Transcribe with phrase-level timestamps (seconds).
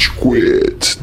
[0.00, 0.98] Rage Quit.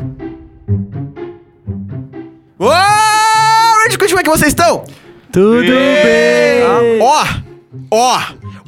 [2.58, 4.86] Ô, Rage Quit, como é que vocês estão?
[5.32, 7.00] Tudo bem!
[7.00, 7.26] Ó,
[7.92, 8.22] ó,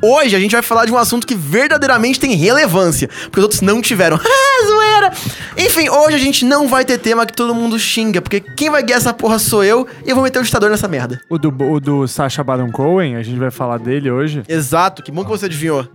[0.03, 3.61] hoje a gente vai falar de um assunto que verdadeiramente tem relevância, porque os outros
[3.61, 4.19] não tiveram.
[4.61, 5.11] Ah, zoeira!
[5.57, 8.83] Enfim, hoje a gente não vai ter tema que todo mundo xinga, porque quem vai
[8.83, 11.21] guiar essa porra sou eu e eu vou meter o ditador nessa merda.
[11.29, 14.43] O do, o do Sacha Baron Cohen, a gente vai falar dele hoje.
[14.49, 15.87] Exato, que bom que você adivinhou.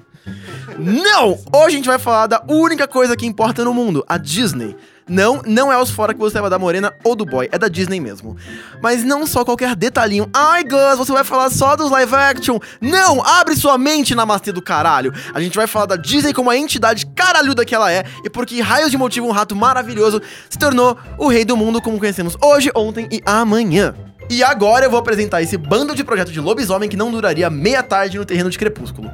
[0.79, 1.38] Não!
[1.52, 4.76] Hoje a gente vai falar da única coisa que importa no mundo, a Disney.
[5.07, 7.68] Não, não é os fora que você leva da Morena ou do Boy, é da
[7.68, 8.36] Disney mesmo.
[8.82, 10.31] Mas não só qualquer detalhinho.
[10.32, 12.58] Ai, Gus, você vai falar só dos live action.
[12.81, 15.12] Não, abre sua mente, namastê do caralho.
[15.34, 18.46] A gente vai falar da Disney como a entidade caralhuda que ela é e por
[18.46, 22.34] que raios de motivo um rato maravilhoso se tornou o rei do mundo como conhecemos
[22.43, 23.95] hoje, ontem e amanhã.
[24.31, 27.82] E agora eu vou apresentar esse bando de projeto de lobisomem que não duraria meia
[27.82, 29.11] tarde no terreno de crepúsculo.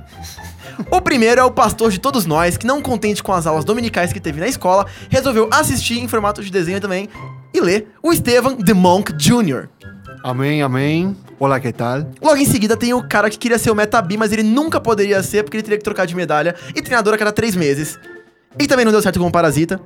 [0.91, 4.13] O primeiro é o pastor de todos nós, que não contente com as aulas dominicais
[4.13, 7.09] que teve na escola, resolveu assistir em formato de desenho também
[7.53, 9.69] e ler o Estevan The Monk Jr.
[10.23, 11.17] Amém, amém.
[11.39, 12.07] Olá, que tal?
[12.21, 15.23] Logo em seguida tem o cara que queria ser o Metabi, mas ele nunca poderia
[15.23, 17.99] ser porque ele teria que trocar de medalha e treinador a cada três meses.
[18.59, 19.81] E também não deu certo como Parasita,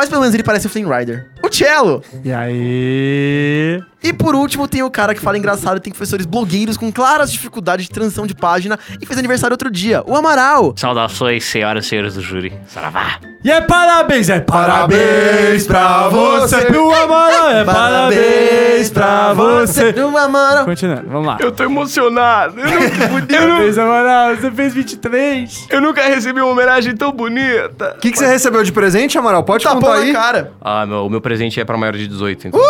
[0.00, 1.26] mas pelo menos ele parece o Flynn Rider.
[1.44, 2.02] O Cello!
[2.24, 3.82] E aí?
[4.02, 7.30] E por último, tem o cara que fala engraçado e tem professores blogueiros com claras
[7.30, 10.72] dificuldades de transição de página e fez aniversário outro dia, o Amaral.
[10.74, 12.50] Saudações, senhoras e senhores do júri.
[12.66, 13.20] Saravá.
[13.42, 19.94] E é parabéns, é parabéns pra você, meu Amaral, é parabéns pra você.
[19.98, 20.66] O Amaral.
[20.66, 21.38] Continuando, vamos lá.
[21.40, 22.60] Eu tô emocionado.
[22.60, 25.66] Eu, não, Parabéns, Amaral, você fez 23.
[25.70, 27.94] eu nunca recebi uma homenagem tão bonita.
[27.96, 29.42] O que, que você recebeu de presente, Amaral?
[29.42, 30.12] Pode Tapou contar na aí.
[30.12, 30.52] cara.
[30.60, 32.60] Ah, meu, o meu presente é pra maior de 18, então.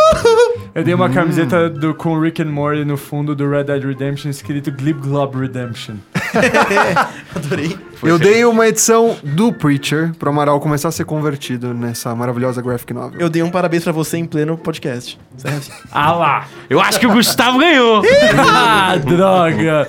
[0.73, 4.31] Eu dei uma camiseta do, com Rick and Morty no fundo do Red Dead Redemption
[4.31, 5.97] escrito Glib Glob Redemption.
[7.35, 7.79] Adorei.
[8.03, 12.95] Eu dei uma edição do Preacher pro Amaral começar a ser convertido nessa maravilhosa graphic
[12.95, 13.21] novel.
[13.21, 15.19] Eu dei um parabéns pra você em pleno podcast.
[15.37, 15.71] Certo?
[15.93, 16.49] Ah lá.
[16.71, 18.03] Eu acho que o Gustavo ganhou.
[18.53, 19.87] Ah, droga.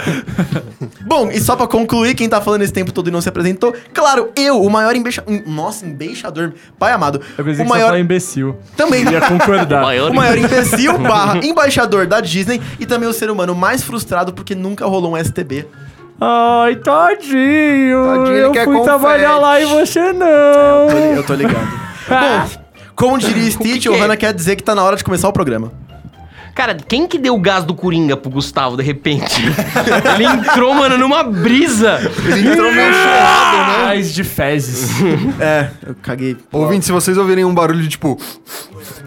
[1.06, 3.74] Bom, e só pra concluir, quem tá falando esse tempo todo e não se apresentou,
[3.94, 5.42] claro, eu, o maior embaixador.
[5.48, 7.22] Nossa, embaixador, pai amado.
[7.38, 7.86] Eu pensei o que você maior.
[7.88, 8.58] falar imbecil.
[8.76, 9.04] Também.
[9.10, 9.82] Ia concordar.
[9.84, 14.34] Maior O maior imbecil barra embaixador da Disney e também o ser humano mais frustrado
[14.34, 15.66] porque nunca rolou um STB.
[16.24, 18.06] Ai, tadinho.
[18.06, 19.42] Tadinho, ele eu quer fui trabalhar confete.
[19.42, 20.88] lá e você Eu não.
[20.88, 21.82] tô, li- eu tô ligado.
[22.08, 22.62] Bom,
[22.96, 24.00] como diria Stitch, que o é?
[24.00, 25.72] Hannah quer dizer que tá na hora de começar o programa.
[26.54, 29.42] Cara, quem que deu o gás do Coringa pro Gustavo, de repente?
[30.14, 31.98] Ele entrou, mano, numa brisa.
[32.28, 33.86] Ele entrou meio chorado, né?
[33.86, 34.92] Paz de fezes.
[35.40, 36.36] É, eu caguei.
[36.52, 38.20] Ouvinte, se vocês ouvirem um barulho de tipo.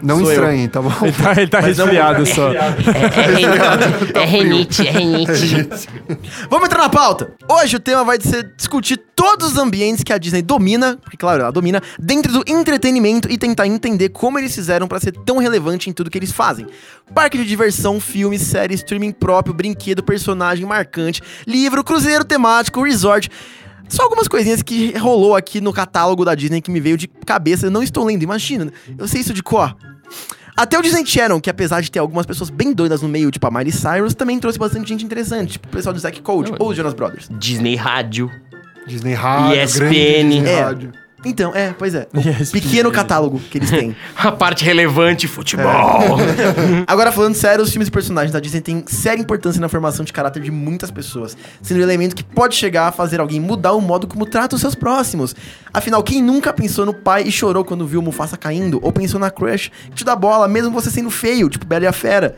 [0.01, 0.31] Não Sou eu.
[0.33, 0.91] estranhem, tá bom?
[1.01, 2.51] Ele tá, ele tá resfriado só.
[2.51, 2.59] É,
[3.35, 5.67] ren- é renite, é renite.
[6.49, 7.33] Vamos entrar na pauta!
[7.49, 11.41] Hoje o tema vai ser discutir todos os ambientes que a Disney domina, porque claro,
[11.41, 15.89] ela domina, dentro do entretenimento e tentar entender como eles fizeram pra ser tão relevante
[15.89, 16.67] em tudo que eles fazem.
[17.13, 23.29] Parque de diversão, filme, série, streaming próprio, brinquedo, personagem marcante, livro, cruzeiro temático, resort.
[23.87, 27.67] Só algumas coisinhas que rolou aqui no catálogo da Disney que me veio de cabeça.
[27.67, 28.71] Eu não estou lendo, imagina.
[28.97, 29.75] Eu sei isso de cor.
[30.57, 33.45] Até o Disney Channel, que apesar de ter algumas pessoas bem doidas no meio, tipo
[33.45, 36.69] a Miley Cyrus, também trouxe bastante gente interessante, tipo o pessoal do Zack Code ou
[36.69, 37.27] os Jonas Brothers.
[37.29, 38.31] Disney Rádio.
[38.87, 39.79] Disney Rádio, ESPN.
[39.79, 40.61] grande Disney É.
[40.63, 40.91] Rádio.
[41.25, 42.07] Então, é, pois é.
[42.13, 43.95] O Yes, pequeno catálogo que eles têm.
[44.15, 46.17] A parte relevante, futebol.
[46.87, 50.13] Agora, falando sério, os filmes e personagens da Disney têm séria importância na formação de
[50.13, 53.81] caráter de muitas pessoas, sendo um elemento que pode chegar a fazer alguém mudar o
[53.81, 55.35] modo como trata os seus próximos.
[55.73, 58.79] Afinal, quem nunca pensou no pai e chorou quando viu o Mufasa caindo?
[58.81, 61.87] Ou pensou na crush que te dá bola, mesmo você sendo feio, tipo Bela e
[61.87, 62.35] a Fera?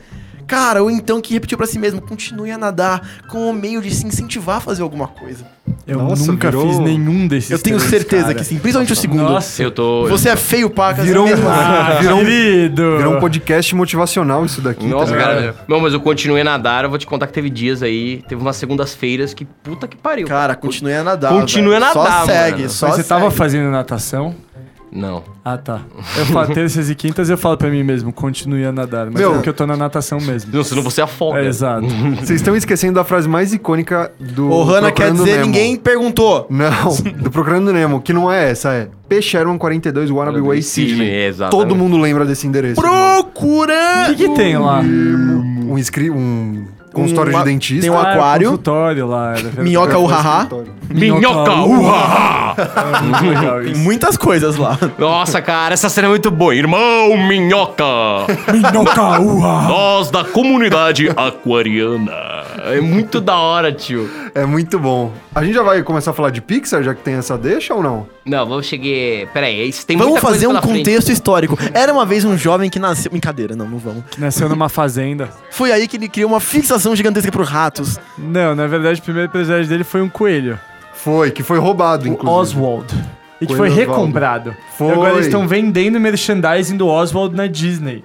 [0.47, 3.93] Cara, ou então que repetiu pra si mesmo, continue a nadar como um meio de
[3.93, 5.45] se incentivar a fazer alguma coisa.
[5.85, 7.51] Eu Nossa, nunca virou- fiz nenhum desses.
[7.51, 8.35] Eu tenho três, certeza cara.
[8.35, 9.23] que sim, principalmente o segundo.
[9.23, 9.61] Nossa.
[9.61, 10.07] Eu tô.
[10.07, 11.05] Você é feio, pacas.
[11.05, 11.59] Virou um- mesmo assim.
[11.59, 12.97] Ah, Virou um- querido.
[12.97, 14.85] Virou um podcast motivacional isso daqui.
[14.85, 15.55] Nossa, tá cara.
[15.67, 16.83] Não, mas eu continuei a nadar.
[16.85, 18.21] Eu vou te contar que teve dias aí.
[18.27, 20.27] Teve umas segundas-feiras que puta que pariu.
[20.27, 21.31] Cara, continue a nadar.
[21.33, 22.69] Continue a nadar, Só segue, mano.
[22.69, 24.33] só Mas você tava fazendo natação?
[24.91, 25.23] Não.
[25.43, 25.81] Ah, tá.
[26.17, 29.07] Eu falo terças e quintas eu falo pra mim mesmo, continue a nadar.
[29.07, 30.51] Mas Meu- é porque eu tô na natação mesmo.
[30.53, 31.39] Não, senão você afoga.
[31.39, 31.85] É, exato.
[32.19, 34.49] Vocês estão esquecendo da frase mais icônica do.
[34.49, 35.45] O Hannah quer Procurando dizer Nemo.
[35.47, 36.47] ninguém perguntou.
[36.49, 41.25] Não, do Procurando Nemo, que não é essa, é Peixeron 42 Wannabe Way Sydney.
[41.27, 41.51] Exatamente.
[41.67, 42.79] Todo mundo lembra desse endereço.
[42.79, 44.05] O Procura!
[44.07, 44.79] que, que tem lá?
[44.81, 46.65] Um, inscri um
[47.01, 47.81] Consultório uma- de dentista.
[47.81, 49.33] Tem um Ah, aquário, consultório lá.
[49.57, 49.97] Minhoca.
[49.97, 50.77] Escritório.
[50.89, 51.51] Minhoca!
[51.53, 52.55] Uhaha!
[53.03, 54.77] Muito legal Tem muitas coisas lá.
[54.97, 56.55] Nossa, cara, essa cena é muito boa.
[56.55, 57.83] Irmão Minhoca!
[58.51, 59.61] Minhoca, uha.
[59.67, 62.45] Nós da comunidade aquariana.
[62.65, 64.09] É muito da hora, tio.
[64.33, 65.11] É muito bom.
[65.33, 67.81] A gente já vai começar a falar de Pixar, já que tem essa deixa ou
[67.83, 68.07] não?
[68.25, 69.31] Não, vamos chegar.
[69.33, 70.77] Peraí, isso tem Vamos muita coisa fazer um pela frente.
[70.79, 71.57] contexto histórico.
[71.73, 73.09] Era uma vez um jovem que nasceu.
[73.11, 74.03] Brincadeira, não, não vamos.
[74.17, 75.29] Nasceu numa fazenda.
[75.51, 77.99] Foi aí que ele criou uma fixação gigantesca por ratos.
[78.17, 80.59] Não, na verdade, o primeiro presente dele foi um coelho.
[80.93, 82.59] Foi, que foi roubado, O inclusive.
[82.59, 82.93] Oswald.
[83.39, 84.55] E que foi recomprado.
[84.77, 84.87] Foi.
[84.87, 88.03] E agora eles estão vendendo merchandising do Oswald na Disney.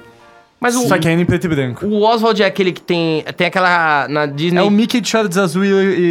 [0.60, 1.84] Mas o, Só que ainda em preto e branco.
[1.84, 3.24] o Oswald é aquele que tem.
[3.36, 4.06] Tem aquela.
[4.08, 4.60] Na Disney.
[4.60, 5.68] É o Mickey de shorts azul e,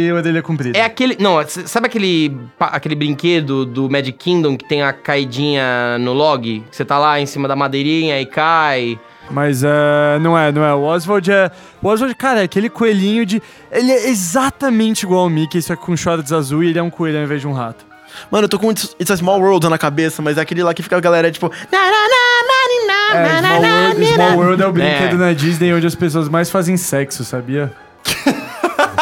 [0.08, 0.76] e orelha comprida.
[0.76, 1.16] É aquele.
[1.18, 6.62] Não, sabe aquele, aquele brinquedo do Magic Kingdom que tem a caidinha no log?
[6.68, 8.98] Que você tá lá em cima da madeirinha e cai.
[9.30, 10.74] Mas é, não é, não é.
[10.74, 11.50] O Oswald é.
[11.82, 13.42] O Oswald, cara, é aquele coelhinho de.
[13.70, 16.90] Ele é exatamente igual ao Mickey, só que com shorts azul e ele é um
[16.90, 17.84] coelho ao invés de um rato.
[18.30, 20.74] Mano, eu tô com It's It's a Small World na cabeça, mas é aquele lá
[20.74, 21.50] que fica a galera tipo.
[21.70, 25.18] "Na, na, na, na, É, Small World, Small na." World é o brinquedo É.
[25.18, 27.72] na Disney onde as pessoas mais fazem sexo, sabia?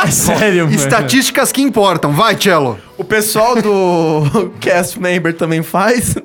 [0.05, 0.77] É sério, mano.
[0.77, 2.13] Estatísticas que importam.
[2.13, 2.79] Vai, Cello.
[2.97, 6.17] O pessoal do cast member também faz.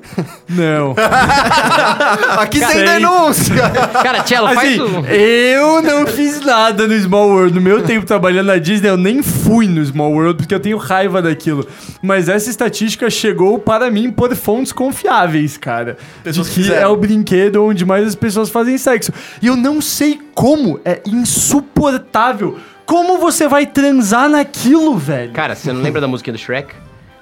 [0.46, 0.94] Não.
[2.38, 2.84] Aqui tem Sei.
[2.84, 3.54] denúncia.
[4.02, 5.06] Cara, Cello, faz Assim, o.
[5.06, 7.54] eu não fiz nada no Small World.
[7.54, 10.76] No meu tempo trabalhando na Disney, eu nem fui no Small World porque eu tenho
[10.76, 11.66] raiva daquilo.
[12.02, 15.96] Mas essa estatística chegou para mim por fontes confiáveis, cara.
[16.22, 16.82] Pessoas de que fizeram.
[16.82, 19.12] é o brinquedo onde mais as pessoas fazem sexo.
[19.40, 20.78] E eu não sei como.
[20.84, 22.58] É insuportável.
[22.86, 25.32] Como você vai transar naquilo, velho?
[25.32, 26.72] Cara, você não lembra da música do Shrek?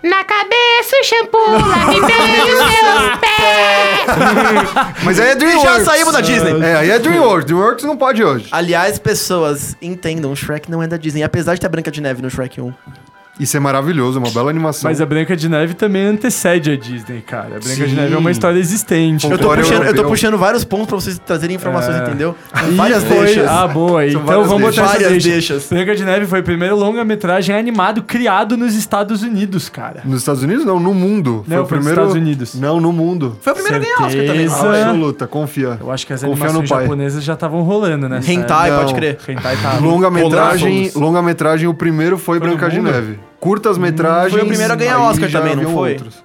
[0.02, 5.02] Na cabeça o shampoo, lá me vem os meus pés.
[5.02, 5.78] Mas aí é DreamWorks.
[5.78, 6.62] Já saímos da Disney.
[6.62, 7.46] É, aí é DreamWorks.
[7.46, 8.49] DreamWorks não pode hoje.
[8.52, 12.02] Aliás, pessoas, entendam, o Shrek não é da Disney, apesar de ter a Branca de
[12.02, 12.75] Neve no Shrek 1.
[13.38, 14.88] Isso é maravilhoso, uma bela animação.
[14.88, 17.56] Mas a Branca de Neve também antecede a Disney, cara.
[17.56, 17.94] A Branca de Sim.
[17.96, 19.28] Neve é uma história existente.
[19.28, 22.02] Eu tô, puxando, eu tô puxando vários pontos pra vocês trazerem informações, É.
[22.04, 22.36] entendeu?
[22.70, 23.48] E Várias foi- deixas.
[23.48, 24.08] Ah, boa.
[24.08, 24.78] São Então vamos botar deixas.
[24.78, 25.28] essa Várias deixa.
[25.54, 25.69] deixas.
[25.69, 30.02] Branca de Neve foi o primeiro longa-metragem animado criado nos Estados Unidos, cara.
[30.04, 30.64] Nos Estados Unidos?
[30.64, 31.44] Não, no mundo.
[31.48, 32.00] Não, o foi nos primeiro...
[32.02, 32.54] Estados Unidos.
[32.54, 33.36] Não, no mundo.
[33.40, 34.46] Foi o primeiro a ganhar Oscar também.
[34.46, 34.54] Não?
[34.84, 35.78] Absoluta, confia.
[35.81, 36.82] Eu acho que as Confia no animações pai.
[36.82, 38.20] japonesas já estavam rolando, né?
[38.26, 39.19] Hentai, pode crer.
[39.28, 39.78] Hentai tá...
[39.81, 42.81] Longa-metragem, longa-metragem, o primeiro foi, Foi Branca de?
[42.81, 43.19] Neve.
[43.44, 44.32] Curtas-metragens.
[44.32, 45.93] Foi o primeiro a ganhar Oscar também, não foi?
[45.93, 46.25] outros.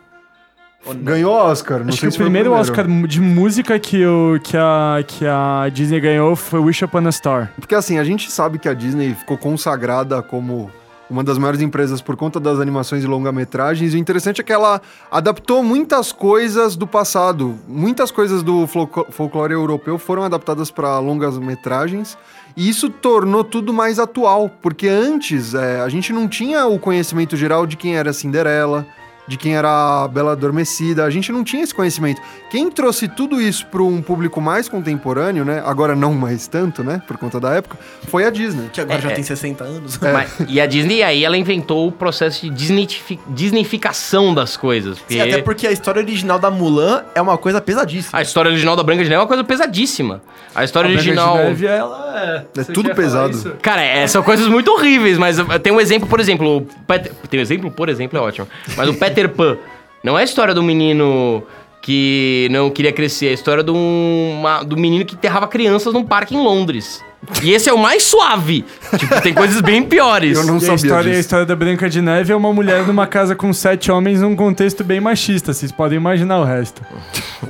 [1.01, 4.39] Ganhou Oscar, não Acho sei que se o foi primeiro Oscar de música que, o,
[4.41, 7.51] que, a, que a Disney ganhou foi Wish Upon a Star.
[7.59, 10.71] Porque assim, a gente sabe que a Disney ficou consagrada como
[11.09, 13.93] uma das maiores empresas por conta das animações e longa-metragens.
[13.93, 14.81] E o interessante é que ela
[15.11, 17.59] adaptou muitas coisas do passado.
[17.67, 22.17] Muitas coisas do folclo- folclore europeu foram adaptadas para longas-metragens.
[22.55, 24.49] E isso tornou tudo mais atual.
[24.61, 28.85] Porque antes é, a gente não tinha o conhecimento geral de quem era Cinderela.
[29.29, 32.19] De quem era a Bela Adormecida, a gente não tinha esse conhecimento.
[32.49, 35.61] Quem trouxe tudo isso para um público mais contemporâneo, né?
[35.65, 36.99] Agora não mais tanto, né?
[37.07, 37.77] Por conta da época,
[38.07, 38.69] foi a Disney.
[38.73, 39.13] Que agora É, já é.
[39.13, 39.99] tem 60 anos.
[39.99, 44.97] Mas- e a Disney aí, ela inventou o processo de disneyfi- disneyficação das coisas.
[44.97, 48.17] Porque Sim, até porque a história original da Mulan é uma coisa pesadíssima.
[48.17, 50.21] a história original da Branca de Neve é uma coisa pesadíssima.
[50.55, 51.35] A história original...
[51.35, 52.59] Branca de Neve, ela é...
[52.59, 53.57] É Você tudo pesado.
[53.61, 57.39] Cara, é, são coisas muito horríveis, mas tem um exemplo, por exemplo, o Peter, tem
[57.39, 58.47] um exemplo, por exemplo, é ótimo.
[58.75, 59.57] Mas o Peter Pan
[60.01, 61.43] não é a história do menino
[61.81, 65.93] que não queria crescer, é a história de um, uma- do menino que enterrava crianças
[65.93, 67.03] num parque em Londres.
[67.43, 68.63] E esse é o mais suave.
[68.97, 70.37] Tipo, tem coisas bem piores.
[70.37, 71.19] Eu não E a sabia história, a disso.
[71.19, 74.85] história da Branca de Neve é uma mulher numa casa com sete homens num contexto
[74.85, 75.51] bem machista.
[75.53, 76.81] Vocês podem imaginar o resto.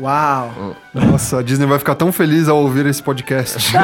[0.01, 0.75] Uau.
[0.93, 3.71] Nossa, a Disney vai ficar tão feliz ao ouvir esse podcast.
[3.73, 3.81] Não,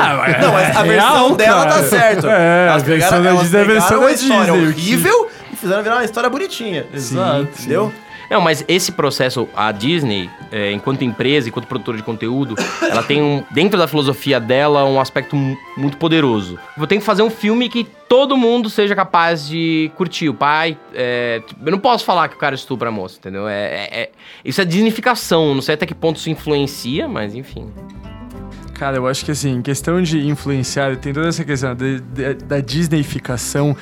[0.54, 2.27] mas a versão dela tá certo.
[2.27, 4.68] É, a versão da Disney é a versão da história Disney.
[4.70, 5.27] horrível
[5.65, 6.86] fizeram virar uma história bonitinha.
[6.93, 7.48] Exato.
[7.60, 7.91] Entendeu?
[8.29, 13.22] Não, mas esse processo, a Disney, é, enquanto empresa, enquanto produtora de conteúdo, ela tem
[13.22, 16.57] um, dentro da filosofia dela um aspecto mu- muito poderoso.
[16.75, 20.27] Eu tenho que fazer um filme que todo mundo seja capaz de curtir.
[20.27, 23.48] O pai, é, eu não posso falar que o cara estupra a moça, entendeu?
[23.48, 24.10] É, é- é-
[24.43, 25.53] isso é disnificação.
[25.53, 27.69] Não sei até que ponto isso influencia, mas enfim.
[28.74, 32.34] Cara, eu acho que assim, em questão de influenciar, tem toda essa questão de- de-
[32.34, 33.77] da Disneyficação.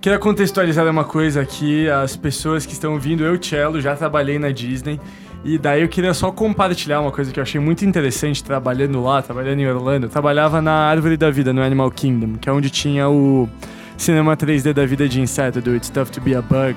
[0.00, 4.52] Queria contextualizar uma coisa aqui, as pessoas que estão vindo, eu, Cello, já trabalhei na
[4.52, 5.00] Disney.
[5.44, 9.20] E daí eu queria só compartilhar uma coisa que eu achei muito interessante trabalhando lá,
[9.22, 10.06] trabalhando em Orlando.
[10.06, 13.48] Eu trabalhava na Árvore da Vida, no Animal Kingdom, que é onde tinha o
[13.96, 16.76] cinema 3D da vida de inseto, do It's Tough to Be a Bug.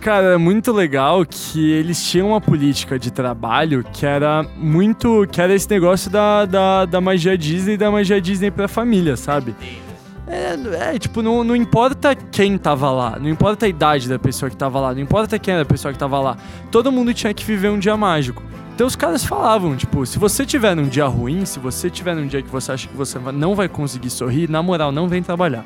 [0.00, 5.26] Cara, é muito legal que eles tinham uma política de trabalho que era muito.
[5.32, 9.16] que era esse negócio da, da, da magia Disney e da magia Disney pra família,
[9.16, 9.52] sabe?
[9.60, 9.85] É,
[10.26, 14.50] é, é, tipo, não, não importa quem tava lá, não importa a idade da pessoa
[14.50, 16.36] que tava lá, não importa quem era a pessoa que tava lá.
[16.70, 18.42] Todo mundo tinha que viver um dia mágico.
[18.74, 22.26] Então os caras falavam, tipo, se você tiver num dia ruim, se você tiver num
[22.26, 25.64] dia que você acha que você não vai conseguir sorrir, na moral, não vem trabalhar.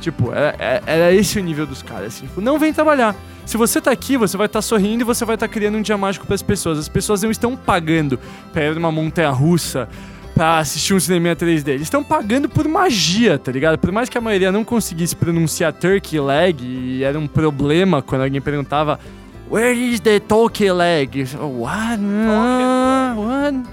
[0.00, 3.14] Tipo, era, era- era esse o nível dos caras, assim, tipo, não vem trabalhar.
[3.44, 5.96] Se você tá aqui, você vai estar sorrindo e você vai estar criando um dia
[5.98, 6.78] mágico pras pessoas.
[6.78, 8.18] As pessoas não estão pagando
[8.52, 9.88] pra ir numa montanha russa,
[10.38, 11.70] pra assistir um cinema 3D.
[11.70, 13.76] Eles estão pagando por magia, tá ligado?
[13.76, 18.22] Por mais que a maioria não conseguisse pronunciar turkey leg e era um problema quando
[18.22, 19.00] alguém perguntava
[19.50, 21.26] Where is the turkey leg?
[21.40, 22.00] What?
[22.28, 23.68] Ah, what?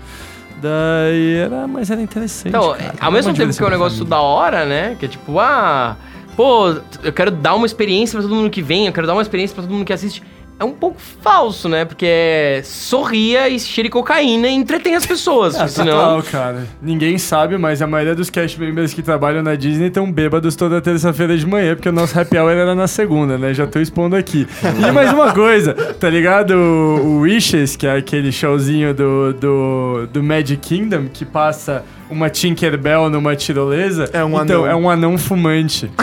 [0.60, 2.48] Daí era, mas era interessante.
[2.48, 2.95] Então, cara.
[3.00, 4.10] ao mesmo tempo que é um negócio família.
[4.10, 4.95] da hora, né?
[5.00, 5.95] Que é tipo, ah,
[6.36, 6.69] pô,
[7.03, 9.53] eu quero dar uma experiência pra todo mundo que vem, eu quero dar uma experiência
[9.53, 10.24] pra todo mundo que assiste.
[10.58, 11.84] É um pouco falso, né?
[11.84, 15.56] Porque é sorria e cheire cocaína e entretém as pessoas.
[15.66, 15.92] É, senão.
[15.94, 16.68] total, cara.
[16.82, 20.80] Ninguém sabe, mas a maioria dos cast members que trabalham na Disney estão bêbados toda
[20.80, 23.54] terça-feira de manhã, porque o nosso happy hour era na segunda, né?
[23.54, 24.48] Já tô expondo aqui.
[24.64, 26.52] E mais uma coisa, tá ligado?
[26.52, 33.10] O, Wishes, que é aquele showzinho do, do, do Magic Kingdom, que passa uma Tinkerbell
[33.10, 34.10] numa tirolesa.
[34.14, 34.68] É um então, anão.
[34.68, 35.92] é um anão fumante.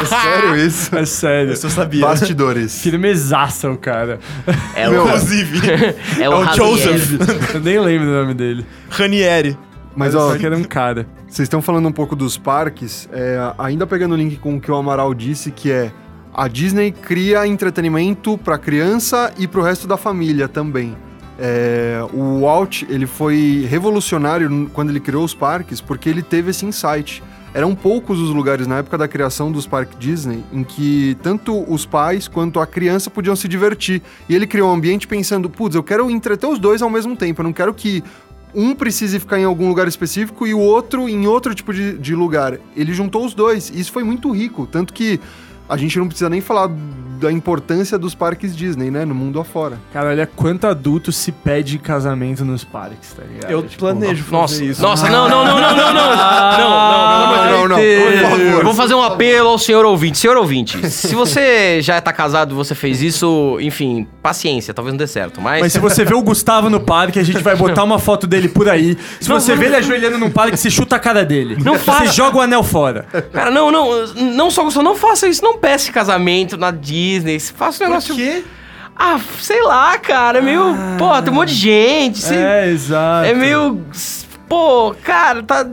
[0.00, 0.96] É sério isso?
[0.96, 1.52] É sério.
[1.52, 2.00] Isso eu sabia.
[2.00, 2.80] Bastidores.
[2.80, 4.18] Firmezaça o cara.
[4.74, 5.60] É o, Inclusive,
[6.20, 6.54] é o, é o.
[6.54, 7.18] Joseph
[7.54, 8.64] Eu nem lembro o nome dele.
[8.88, 9.56] Ranieri.
[9.94, 11.06] Mas, Só ó, que era um cara.
[11.28, 14.70] Vocês estão falando um pouco dos parques, é, ainda pegando o link com o que
[14.70, 15.90] o Amaral disse, que é
[16.32, 20.96] a Disney cria entretenimento para criança e para o resto da família também.
[21.38, 26.66] É, o Walt ele foi revolucionário quando ele criou os parques porque ele teve esse
[26.66, 27.22] insight.
[27.54, 31.86] Eram poucos os lugares na época da criação dos parques Disney em que tanto os
[31.86, 34.02] pais quanto a criança podiam se divertir.
[34.28, 37.40] E ele criou um ambiente pensando, putz, eu quero entreter os dois ao mesmo tempo,
[37.40, 38.02] eu não quero que
[38.54, 42.14] um precise ficar em algum lugar específico e o outro em outro tipo de, de
[42.14, 42.58] lugar.
[42.76, 43.70] Ele juntou os dois.
[43.70, 44.66] E isso foi muito rico.
[44.66, 45.20] Tanto que
[45.68, 46.70] a gente não precisa nem falar
[47.20, 49.04] da importância dos parques Disney, né?
[49.04, 49.76] No mundo afora.
[49.92, 53.50] Cara, olha quanto adulto se pede casamento nos parques, tá ligado?
[53.50, 54.80] Eu Tipo, planejo fazer Nossa, isso.
[54.82, 56.12] nossa, não, não, não, não, não, não.
[56.12, 58.64] Ah, Não, não, não, não, não, por favor.
[58.64, 60.16] Vou fazer um apelo ao senhor ouvinte.
[60.16, 64.98] Senhor ouvinte, se você já tá casado e você fez isso, enfim, paciência, talvez não
[64.98, 65.60] dê certo, mas...
[65.60, 68.48] Mas se você vê o Gustavo no parque, a gente vai botar uma foto dele
[68.48, 68.96] por aí.
[69.20, 71.56] Se Não, você não, vê ele ajoelhando num parque, você chuta a cara dele.
[71.64, 72.12] Não Você faça.
[72.12, 73.06] joga o anel fora.
[73.32, 77.84] Cara, não, não, não só Gustavo, não faça isso, não peça casamento na Disney, faça
[77.84, 78.14] um negócio...
[78.14, 78.44] Por quê?
[78.96, 80.74] Ah, sei lá, cara, é meio...
[80.98, 83.26] Pô, tem um monte de gente, você- É, exato.
[83.28, 83.80] é meio...
[84.48, 85.64] Pô, cara, tá...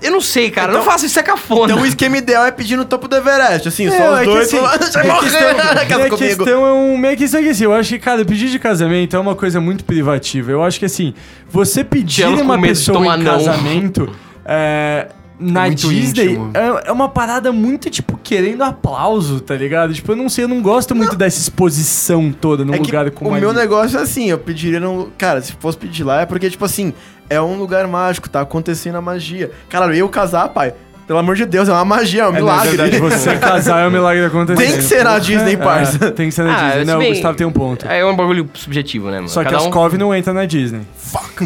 [0.00, 1.72] Eu não sei, cara, não Então- faça isso, é cafona.
[1.72, 4.20] Então o esquema ideal é pedir no topo do Everest, assim, É, só os é
[4.20, 4.46] que dois.
[4.46, 7.16] assim, Você minha morre, questão, casa minha questão é um.
[7.16, 9.84] Questão é que assim, eu acho que, cara, pedir de casamento é uma coisa muito
[9.84, 10.52] privativa.
[10.52, 11.14] Eu acho que assim,
[11.50, 13.32] você pedir uma pessoa em não.
[13.32, 14.08] casamento.
[14.50, 16.50] É, na muito Disney íntimo.
[16.54, 19.94] é, é uma parada muito, tipo, querendo aplauso, tá ligado?
[19.94, 23.30] Tipo, eu não sei, eu não gosto muito dessa exposição toda num É lugar como
[23.30, 23.40] o ali.
[23.40, 25.08] meu negócio é assim, eu pediria num...
[25.16, 26.92] Cara, se fosse pedir lá é porque, tipo assim,
[27.30, 29.50] é um lugar mágico, tá acontecendo a magia.
[29.68, 30.74] Cara, eu casar, pai,
[31.08, 32.68] pelo amor de Deus, é uma magia, é um É, na milagre.
[32.76, 34.64] verdade, você casar é um milagre acontecendo.
[34.64, 36.10] Tem que ser na Disney, É, parça.
[36.12, 36.80] tem que ser na Ah, Disney.
[36.80, 37.86] se Não, o bem- Gustavo tem um ponto.
[37.88, 39.28] É um bagulho subjetivo, né, mano?
[39.28, 40.82] Só que Cada as um- Cove não entra na Disney.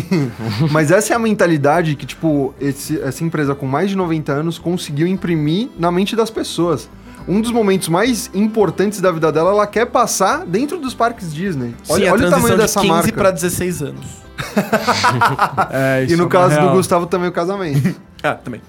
[0.71, 4.59] Mas essa é a mentalidade que, tipo, esse- essa empresa com mais de 90 anos
[4.59, 6.91] conseguiu imprimir na mente das pessoas.
[7.29, 11.73] Um dos momentos mais importantes da vida dela, ela quer passar dentro dos parques Disney.
[11.89, 13.13] Olha, Sim, a olha o transição tamanho de dessa 15 marca.
[13.13, 14.07] pra 16 anos.
[15.71, 16.73] É, E isso é no uma caso do real.
[16.75, 17.95] Gustavo também o casamento.
[18.25, 18.61] Ah, também.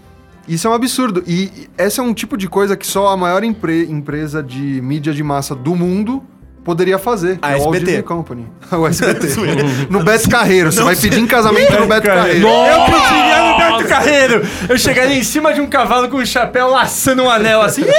[0.48, 1.24] Isso é um absurdo.
[1.26, 5.14] E esse é um tipo de coisa que só a maior empre- empresa de mídia
[5.14, 6.24] de massa do mundo
[6.64, 7.40] poderia fazer.
[7.42, 7.86] A é o Walt SBT.
[7.86, 8.48] Disney Company.
[8.72, 9.28] o SBT.
[9.90, 10.72] no Beto Carreiro.
[10.72, 12.48] Você vai pedir em casamento no Beto Carreiro.
[12.48, 12.48] Carreiro.
[12.48, 14.48] Eu pediria no Beto Carreiro.
[14.70, 17.84] Eu chegaria em cima de um cavalo com um chapéu laçando um anel assim.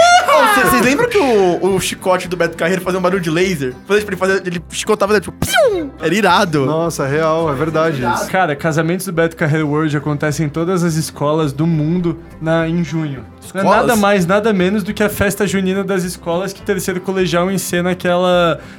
[0.55, 3.75] Vocês lembram que o, o chicote do Beto Carreiro fazia um barulho de laser?
[3.87, 5.93] Fazia, ele, fazia, ele chicotava, tipo, psiu!
[6.01, 6.67] Era irado.
[6.67, 8.29] Nossa, real, é verdade isso.
[8.29, 12.83] Cara, casamentos do Beto Carreiro World acontecem em todas as escolas do mundo na, em
[12.83, 13.25] junho.
[13.53, 13.87] Não é Escolas?
[13.87, 17.51] nada mais, nada menos do que a festa junina das escolas que o terceiro colegial
[17.51, 17.95] encena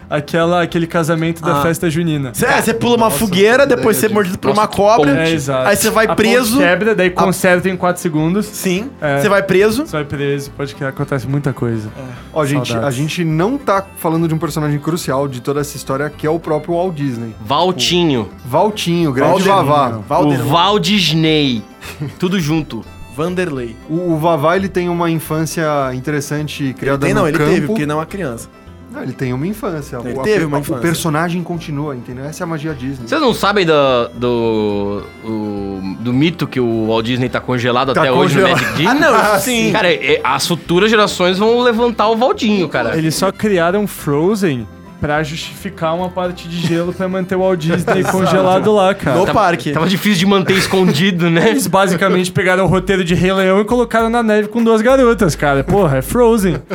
[0.10, 1.62] aquela, aquela, aquele casamento da Ah.
[1.62, 2.34] festa junina.
[2.34, 5.28] Você é, você pula uma fogueira, depois você é mordido por uma cobra.
[5.28, 5.68] É, exato.
[5.70, 6.54] Aí você vai A preso.
[6.58, 8.46] ponte quebra, daí conserta em 4 segundos.
[8.46, 8.90] Sim.
[9.02, 9.22] É.
[9.22, 9.86] Você vai preso.
[9.86, 11.90] Você vai preso, pode que acontece muita coisa.
[12.34, 12.88] Ó, gente, Saudades.
[12.88, 16.30] a gente não tá falando de um personagem crucial de toda essa história, que é
[16.30, 17.34] o próprio Walt Disney.
[17.46, 18.30] Valtinho.
[18.46, 19.44] Valtinho, grande.
[19.44, 20.00] Vavá.
[20.08, 21.64] Valder, O Val Disney.
[22.20, 22.84] Tudo junto.
[23.16, 23.76] Vanderlei.
[23.90, 25.64] O, o Vavá, ele tem uma infância
[25.94, 27.50] interessante Ele criada tem, no não, ele campo.
[27.50, 28.50] teve, porque ele não é uma criança.
[28.92, 29.98] Não, ele tem uma infância.
[30.06, 30.82] Ele o, teve a- uma O infância.
[30.82, 32.24] personagem continua, entendeu?
[32.26, 33.08] Essa é a magia Disney.
[33.08, 33.74] Vocês não sabem do,
[34.14, 38.62] do, o- do mito que o Walt Disney tá congelado Tá até hoje no congelado.
[38.62, 38.86] Magic Disney?
[39.06, 39.72] Ah, não, sim.
[39.72, 42.98] Cara, é- as futuras gerações vão levantar o Valdinho, cara.
[42.98, 44.68] Eles só criaram Frozen
[45.02, 49.18] pra justificar uma parte de gelo pra manter o Walt Disney congelado lá, cara.
[49.18, 49.72] No parque.
[49.72, 51.50] Tava difícil de manter escondido, né?
[51.50, 55.36] Eles basicamente pegaram o roteiro de Rei Leão e colocaram na neve com duas garotas,
[55.36, 55.64] cara.
[55.64, 56.56] Porra, é Frozen.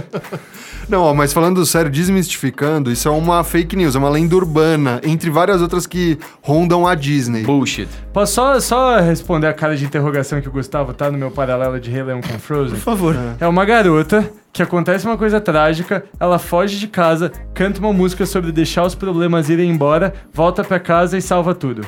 [0.90, 5.00] Não, ó, mas falando sério, desmistificando, isso é uma fake news, é uma lenda urbana,
[5.04, 7.44] entre várias outras que rondam a Disney.
[7.44, 7.88] Bullshit.
[8.12, 11.78] Posso só, só responder a cara de interrogação que o Gustavo tá no meu paralelo
[11.78, 12.74] de Rei Leão com Frozen?
[12.74, 13.16] Por favor.
[13.38, 18.26] É uma garota que acontece uma coisa trágica, ela foge de casa, canta uma música
[18.26, 21.86] sobre deixar os problemas irem embora, volta pra casa e salva tudo.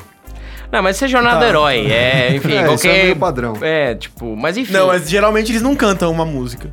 [0.71, 1.91] Não, mas isso é jornada do herói.
[1.91, 2.99] É, enfim, É, isso qualquer.
[2.99, 3.53] é meio padrão.
[3.61, 4.73] É, tipo, mas enfim.
[4.73, 6.71] Não, mas geralmente eles não cantam uma música.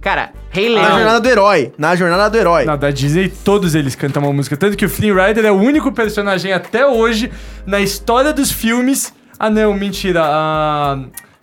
[0.00, 0.96] Cara, Rei Na Leão.
[0.96, 1.72] jornada do herói.
[1.76, 2.64] Na jornada do herói.
[2.64, 4.56] Na da Disney, todos eles cantam uma música.
[4.56, 7.30] Tanto que o Flynn Rider é o único personagem até hoje
[7.66, 9.12] na história dos filmes.
[9.38, 10.22] Ah, não, mentira.
[10.24, 10.98] A.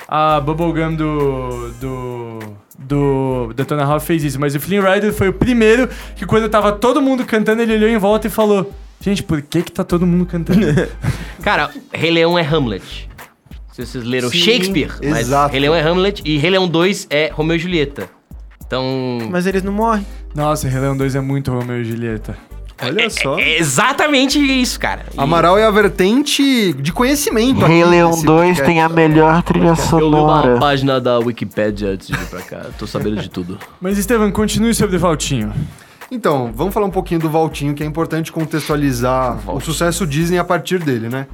[0.08, 1.72] A Bubblegum do.
[1.80, 2.40] Do.
[2.80, 3.54] Do.
[3.56, 4.40] Detona Ralph fez isso.
[4.40, 7.90] Mas o Flynn Rider foi o primeiro que, quando tava todo mundo cantando, ele olhou
[7.90, 10.66] em volta e falou: Gente, por que que tá todo mundo cantando?
[11.44, 13.08] Cara, Rei Leão é Hamlet.
[13.74, 15.52] Se vocês leram Sim, Shakespeare, mas exato.
[15.52, 18.10] Rei Leão é Hamlet e Rei Leão 2 é Romeu e Julieta.
[18.68, 18.84] Então.
[19.32, 20.06] Mas eles não morrem.
[20.36, 22.38] Nossa, Rei Leão 2 é muito Romeu e Julieta.
[22.80, 23.40] Olha só.
[23.40, 25.06] É exatamente isso, cara.
[25.12, 27.66] E Amaral é a vertente de conhecimento.
[27.66, 28.66] Rei Leão nesse 2 podcast.
[28.66, 30.60] tem a melhor trilha Eu li uma sonora.
[30.60, 32.66] página da Wikipedia antes de vir pra cá.
[32.78, 33.58] Tô sabendo de tudo.
[33.82, 35.52] Mas, Estevam, continue sobre o Valtinho.
[36.12, 40.44] Então, vamos falar um pouquinho do Valtinho, que é importante contextualizar o sucesso Disney a
[40.44, 41.26] partir dele, né?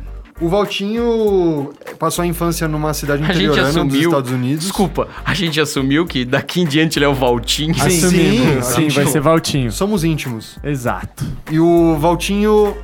[0.42, 4.10] O Valtinho passou a infância numa cidade interiorana dos assumiu.
[4.10, 4.63] Estados Unidos.
[4.63, 7.75] Desculpa, a gente assumiu que daqui em diante ele é o Valtinho.
[7.75, 9.72] Sim, sim, Sim, vai ser Valtinho.
[9.72, 10.58] Somos íntimos.
[10.63, 11.24] Exato.
[11.52, 12.75] E o Valtinho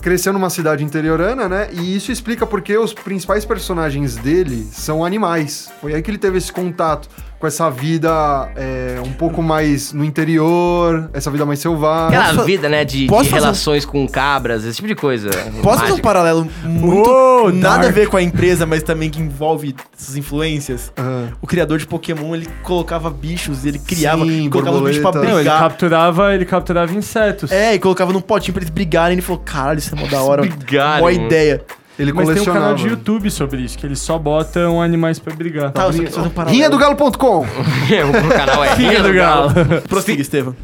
[0.00, 1.68] cresceu numa cidade interiorana, né?
[1.72, 5.72] E isso explica porque os principais personagens dele são animais.
[5.80, 7.08] Foi aí que ele teve esse contato
[7.44, 12.16] com essa vida é, um pouco mais no interior, essa vida mais selvagem.
[12.16, 15.28] Aquela Posso- vida, né, de, de fazer relações com cabras, esse tipo de coisa.
[15.28, 16.02] Posso fazer um Mágica.
[16.02, 17.10] paralelo muito.
[17.10, 17.88] Oh, nada dark.
[17.88, 20.90] a ver com a empresa, mas também que envolve essas influências?
[20.98, 21.32] Aham.
[21.42, 25.30] O criador de Pokémon, ele colocava bichos, ele criava, Sim, colocava os bichos pra borboletas.
[25.34, 25.68] Não, ele brigar.
[25.68, 27.52] capturava, ele capturava insetos.
[27.52, 29.12] É, e colocava num potinho pra eles brigarem.
[29.16, 30.40] Ele falou, caralho, isso é mó da hora.
[30.40, 31.26] Brigarem, Boa mano.
[31.26, 31.62] ideia.
[31.98, 35.34] Ele Mas tem um canal de YouTube sobre isso, que eles só botam animais pra
[35.34, 35.70] brigar.
[35.72, 36.56] Tá, eu só quis fazer um paralelo.
[36.56, 37.40] Rinha do Galo.com.
[37.40, 39.50] o canal é Rinha do Galo.
[39.88, 40.56] Prossiga, Estevam.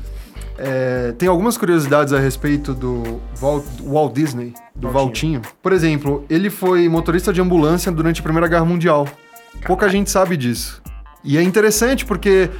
[0.63, 5.41] É, tem algumas curiosidades a respeito do Walt, Walt Disney, do Valtinho.
[5.63, 9.09] Por exemplo, ele foi motorista de ambulância durante a Primeira Guerra Mundial.
[9.67, 10.83] Pouca gente sabe disso.
[11.25, 12.51] E é interessante porque,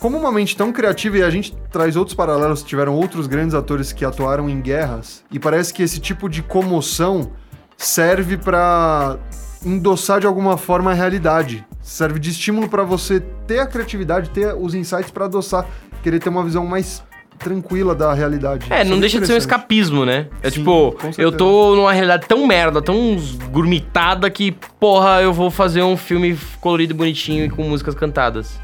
[0.00, 3.92] como uma mente tão criativa, e a gente traz outros paralelos, tiveram outros grandes atores
[3.92, 7.32] que atuaram em guerras, e parece que esse tipo de comoção
[7.76, 9.18] serve pra
[9.64, 11.64] endossar de alguma forma a realidade.
[11.82, 15.66] Serve de estímulo pra você ter a criatividade, ter os insights pra adoçar,
[16.02, 17.02] querer ter uma visão mais
[17.38, 18.66] tranquila da realidade.
[18.70, 20.26] É, Isso não muito deixa de ser um escapismo, né?
[20.42, 23.16] É Sim, tipo, eu tô numa realidade tão merda, tão
[23.50, 28.58] gourmitada que, porra, eu vou fazer um filme colorido e bonitinho e com músicas cantadas.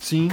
[0.00, 0.30] Sim.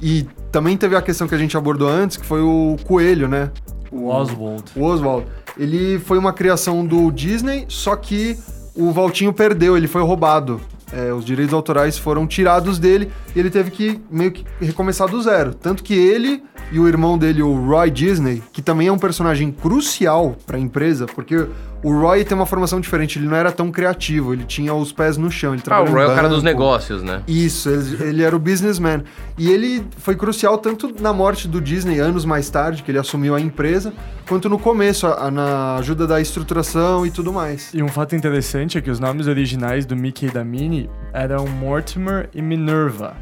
[0.00, 3.50] E também teve a questão que a gente abordou antes, que foi o coelho, né?
[3.90, 4.64] O Oswald.
[4.74, 5.26] O Oswald.
[5.56, 8.38] Ele foi uma criação do Disney, só que
[8.74, 10.60] o Valtinho perdeu, ele foi roubado.
[10.92, 15.22] É, os direitos autorais foram tirados dele e ele teve que meio que recomeçar do
[15.22, 15.54] zero.
[15.54, 19.50] Tanto que ele e o irmão dele, o Roy Disney, que também é um personagem
[19.50, 21.46] crucial para a empresa, porque
[21.82, 25.16] o Roy tem uma formação diferente, ele não era tão criativo, ele tinha os pés
[25.16, 27.22] no chão, ele Ah, o Roy é o cara dos negócios, né?
[27.26, 29.02] Isso, ele, ele era o businessman.
[29.36, 33.34] E ele foi crucial tanto na morte do Disney, anos mais tarde, que ele assumiu
[33.34, 33.92] a empresa,
[34.28, 37.70] quanto no começo, a- a- na ajuda da estruturação e tudo mais.
[37.74, 41.46] E um fato interessante é que os nomes originais do Mickey e da Minnie eram
[41.46, 43.14] Mortimer e Minerva.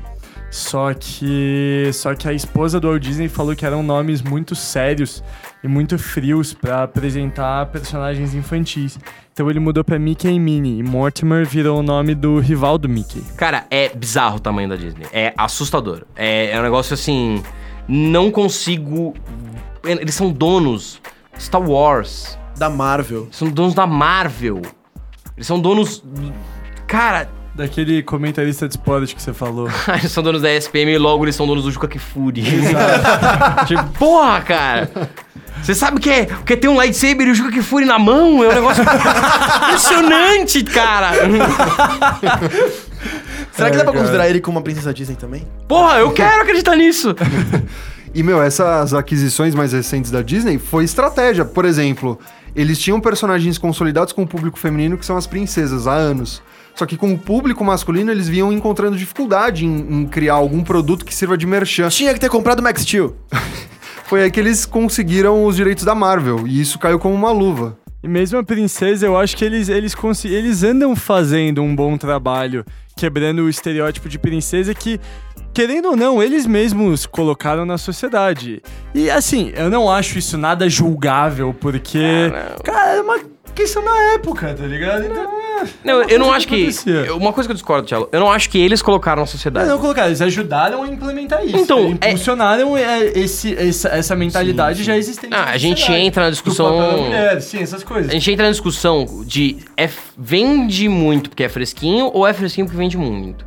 [0.50, 5.22] Só que, só que a esposa do Walt Disney falou que eram nomes muito sérios
[5.62, 8.98] e muito frios pra apresentar personagens infantis.
[9.32, 12.88] Então ele mudou pra Mickey e Minnie e Mortimer virou o nome do rival do
[12.88, 13.22] Mickey.
[13.36, 15.06] Cara, é bizarro o tamanho da Disney.
[15.12, 16.04] É assustador.
[16.16, 17.42] É, é um negócio assim.
[17.86, 19.14] Não consigo.
[19.84, 21.00] Eles são donos.
[21.38, 22.38] Star Wars.
[22.58, 23.28] Da Marvel.
[23.30, 24.60] São donos da Marvel.
[25.36, 26.04] Eles são donos.
[26.86, 29.68] Cara, Daquele comentarista de esporte que você falou.
[29.92, 32.42] eles são donos da SPM e logo eles são donos do Juca Kifuri.
[33.68, 34.90] tipo, porra, cara.
[35.60, 37.84] Você sabe o que é, o que é ter um lightsaber e o Juca Kifuri
[37.84, 38.42] na mão?
[38.42, 38.82] É um negócio
[39.62, 41.10] impressionante, cara.
[43.52, 43.98] Será que dá pra cara.
[43.98, 45.46] considerar ele como uma princesa Disney também?
[45.68, 47.14] Porra, eu quero acreditar nisso.
[48.14, 51.44] E, meu, essas aquisições mais recentes da Disney foi estratégia.
[51.44, 52.18] Por exemplo,
[52.56, 56.42] eles tinham personagens consolidados com o público feminino, que são as princesas, há anos.
[56.74, 61.04] Só que com o público masculino, eles vinham encontrando dificuldade em, em criar algum produto
[61.04, 61.88] que sirva de merchan.
[61.88, 63.16] Tinha que ter comprado o Max Steel.
[64.04, 66.46] Foi aí que eles conseguiram os direitos da Marvel.
[66.46, 67.78] E isso caiu como uma luva.
[68.02, 72.64] E mesmo a princesa, eu acho que eles, eles, eles andam fazendo um bom trabalho,
[72.96, 74.98] quebrando o estereótipo de princesa que,
[75.52, 78.62] querendo ou não, eles mesmos colocaram na sociedade.
[78.94, 82.32] E assim, eu não acho isso nada julgável, porque.
[82.64, 83.20] cara, é uma
[83.54, 85.04] questão da época, tá ligado?
[85.06, 85.22] Então.
[85.24, 86.68] é Não, uma eu não acho que.
[86.86, 88.08] eu- Uma coisa que eu discordo, Tchelo.
[88.12, 89.68] Eu não acho que eles colocaram na Mas sociedade.
[89.68, 91.56] não colocaram, eles ajudaram a implementar isso.
[91.56, 95.34] Então, impulsionaram é, esse, essa, essa mentalidade já existente.
[95.34, 98.10] Ah, na a gente entra na Do discussão- papel da mulher, sim, essas coisas.
[98.10, 102.32] A gente entra na discussão de é, f- vende muito porque é fresquinho ou é
[102.32, 103.44] fresquinho porque vende muito.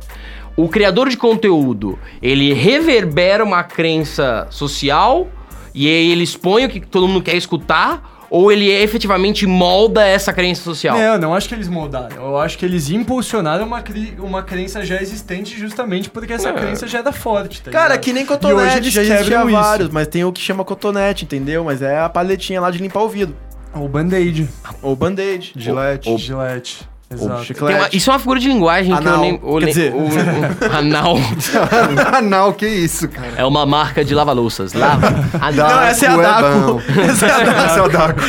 [0.56, 5.26] O criador de conteúdo, ele reverbera uma crença social
[5.74, 10.32] e aí ele expõe o que todo mundo quer escutar ou ele efetivamente molda essa
[10.32, 10.98] crença social?
[10.98, 12.16] Não, não acho que eles moldaram.
[12.16, 16.52] Eu acho que eles impulsionaram uma, cri- uma crença já existente justamente porque essa É.
[16.52, 18.00] crença já era forte, tá Cara, ligado?
[18.02, 21.24] que nem E hoje cotonete, eles já existia vários, mas tem o que chama cotonete,
[21.24, 21.62] entendeu?
[21.62, 23.36] Mas é a paletinha lá de limpar o ouvido.
[23.72, 24.48] Ou Band-Aid.
[24.82, 25.52] Ou band-aid.
[25.56, 26.16] Gillette.
[26.18, 26.88] Gillette.
[27.10, 27.64] Exato.
[27.64, 29.14] Uma- isso é uma figura de linguagem que Anal.
[29.14, 29.32] eu nem.
[29.34, 31.16] eu Quer nem- dizer- o- o- anal
[32.16, 33.32] Anal, que isso, cara.
[33.36, 34.72] é uma marca de lava-louças.
[34.72, 35.06] Lava.
[35.40, 35.70] Anal.
[35.70, 36.66] Não, essa é a Daco Daco.
[36.72, 36.80] bom.
[37.10, 38.20] Esse é o Daco.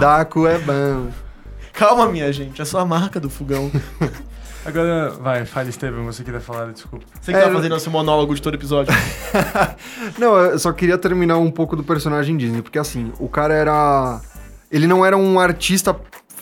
[0.00, 1.06] Daco é bom.
[1.72, 3.70] Calma, minha gente, é só a marca do fogão.
[4.64, 7.06] Agora, vai, fale, Estevam, você queria falar, desculpa.
[7.20, 8.92] Você que É, tá eu- fazendo esse monólogo de todo episódio.
[10.18, 14.20] Não, eu só queria terminar um pouco do personagem Disney, porque assim, o cara era.
[14.70, 15.96] Ele não era um artista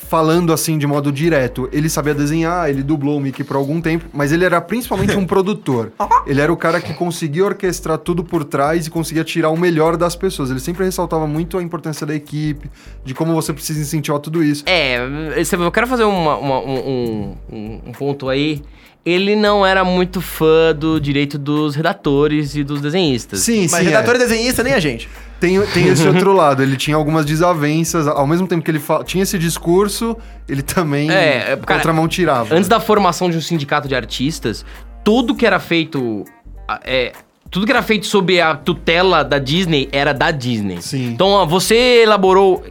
[0.09, 1.69] falando assim de modo direto.
[1.73, 5.27] Ele sabia desenhar, ele dublou o Mickey por algum tempo, mas ele era principalmente um
[5.27, 5.93] produtor.
[6.27, 9.97] Ele era o cara que conseguia orquestrar tudo por trás e conseguia tirar o melhor
[9.97, 10.51] das pessoas.
[10.51, 12.69] Ele sempre ressaltava muito a importância da equipe,
[13.05, 14.65] de como você precisa incentivar tudo isso.
[14.67, 14.99] É,
[15.53, 18.61] eu quero fazer uma- uma- um, um- um ponto aí.
[19.07, 23.39] Ele não era muito fã do direito dos redatores e dos desenhistas.
[23.39, 23.85] Sim, Mas sim.
[23.85, 24.17] redator é.
[24.17, 25.09] e desenhista, nem a gente.
[25.39, 26.61] Tem, tem esse outro lado.
[26.61, 28.09] Ele tinha algumas desavenças.
[28.09, 30.17] Ao mesmo tempo que ele tinha esse discurso,
[30.49, 32.53] ele também, É, é, cara, outra mão, tirava.
[32.53, 34.65] Antes da formação de um sindicato de artistas,
[35.05, 36.25] tudo que era feito.
[36.83, 37.13] É,
[37.49, 40.83] tudo que era feito sob a tutela da Disney era da Disney.
[40.83, 41.11] Sim.
[41.11, 42.65] Então, ó, você elaborou.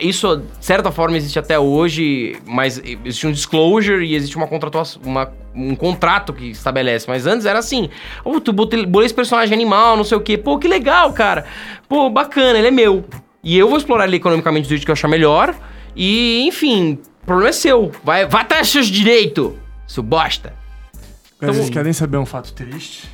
[0.00, 4.84] Isso, de certa forma, existe até hoje, mas existe um disclosure e existe uma contratua-
[5.04, 7.06] uma- um contrato que estabelece.
[7.08, 7.88] Mas antes era assim:
[8.24, 10.36] oh, tu bolei esse personagem animal, não sei o quê.
[10.36, 11.44] Pô, que legal, cara.
[11.88, 13.04] Pô, bacana, ele é meu.
[13.42, 15.54] E eu vou explorar ele economicamente do jeito que eu achar melhor.
[15.94, 17.92] E, enfim, o problema é seu.
[18.02, 19.52] Vai, vai atrás seus direitos,
[19.86, 20.54] seu bosta.
[21.36, 23.08] Então- vocês querem saber um fato triste?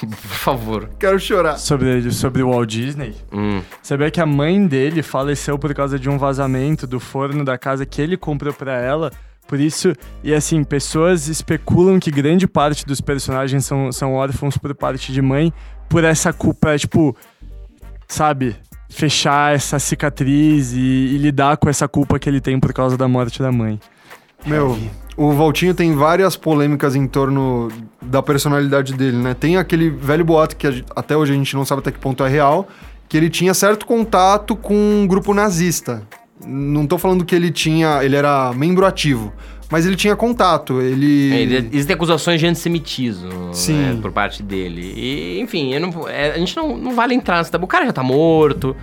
[0.00, 0.90] Por favor.
[0.98, 1.56] Quero chorar.
[1.58, 3.14] Sobre, sobre o Walt Disney?
[3.32, 3.62] Hum.
[3.82, 7.86] Sabia que a mãe dele faleceu por causa de um vazamento do forno da casa
[7.86, 9.10] que ele comprou pra ela?
[9.46, 14.74] Por isso, e assim, pessoas especulam que grande parte dos personagens são, são órfãos por
[14.74, 15.52] parte de mãe
[15.88, 17.14] por essa culpa, tipo,
[18.08, 18.56] sabe?
[18.88, 23.08] Fechar essa cicatriz e, e lidar com essa culpa que ele tem por causa da
[23.08, 23.78] morte da mãe.
[24.46, 24.78] Meu,
[25.16, 27.68] o Valtinho tem várias polêmicas em torno
[28.00, 29.34] da personalidade dele, né?
[29.34, 32.24] Tem aquele velho boato que a até hoje a gente não sabe até que ponto
[32.24, 32.66] é real,
[33.08, 36.02] que ele tinha certo contato com um grupo nazista.
[36.44, 39.32] Não tô falando que ele tinha, ele era membro ativo,
[39.70, 41.32] mas ele tinha contato, ele...
[41.32, 43.28] Ele- Existem acusações de antissemitismo
[43.74, 44.92] né, por parte dele.
[44.96, 47.44] E, enfim, não- é, a gente não, não vale entrar.
[47.60, 48.74] O cara já tá morto.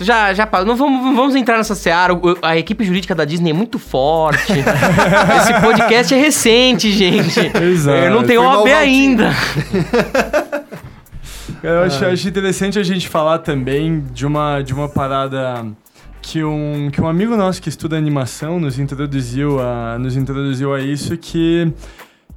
[0.00, 2.12] Já, já não vamos, vamos entrar nessa seara.
[2.42, 4.52] A equipe jurídica da Disney é muito forte.
[4.52, 7.40] Esse podcast é recente, gente.
[7.40, 7.98] Exato.
[7.98, 9.30] Eu não tenho Foi OAB ainda.
[11.62, 15.66] Eu acho, acho interessante a gente falar também de uma, de uma parada
[16.20, 20.80] que um, que um amigo nosso que estuda animação nos introduziu a, nos introduziu a
[20.80, 21.72] isso, que,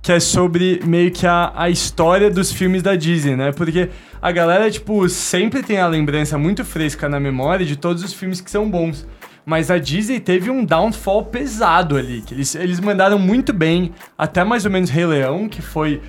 [0.01, 3.51] que é sobre meio que a, a história dos filmes da Disney, né?
[3.51, 3.89] Porque
[4.21, 8.41] a galera, tipo, sempre tem a lembrança muito fresca na memória de todos os filmes
[8.41, 9.07] que são bons.
[9.45, 14.43] Mas a Disney teve um downfall pesado ali, que eles, eles mandaram muito bem, até
[14.43, 16.01] mais ou menos Rei Leão, que foi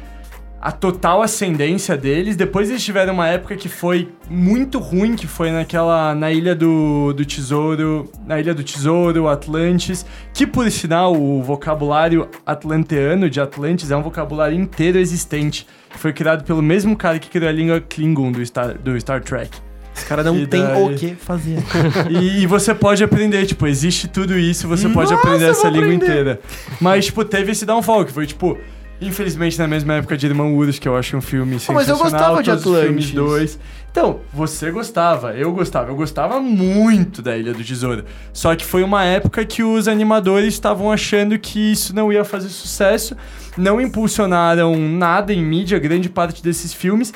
[0.60, 2.36] a total ascendência deles.
[2.36, 7.12] Depois eles tiveram uma época que foi muito ruim, que foi naquela na Ilha do,
[7.14, 13.90] do Tesouro, na Ilha do Tesouro, Atlantis, que por sinal o vocabulário atlanteano de Atlantis
[13.90, 15.66] é um vocabulário inteiro existente.
[15.96, 19.50] Foi criado pelo mesmo cara que criou a língua Klingon do Star, do Star Trek.
[19.96, 20.82] Esse cara não E tem daí?
[20.82, 21.56] o que fazer.
[22.10, 25.68] E, e você pode aprender, tipo, existe tudo isso, você pode Nossa, aprender eu essa
[25.68, 26.04] língua aprender.
[26.04, 26.40] inteira.
[26.80, 28.56] Mas, tipo, teve esse downfall, que foi, tipo,
[29.00, 31.96] Infelizmente, na mesma época de Irmão Urus, que eu acho um filme Pô, mas eu
[31.96, 33.10] sensacional, gostava de Atlantis.
[33.12, 33.58] dois.
[33.90, 35.90] Então, você gostava, eu gostava.
[35.90, 38.04] Eu gostava muito da Ilha do Tesouro.
[38.32, 42.50] Só que foi uma época que os animadores estavam achando que isso não ia fazer
[42.50, 43.16] sucesso,
[43.56, 47.12] não impulsionaram nada em mídia, grande parte desses filmes.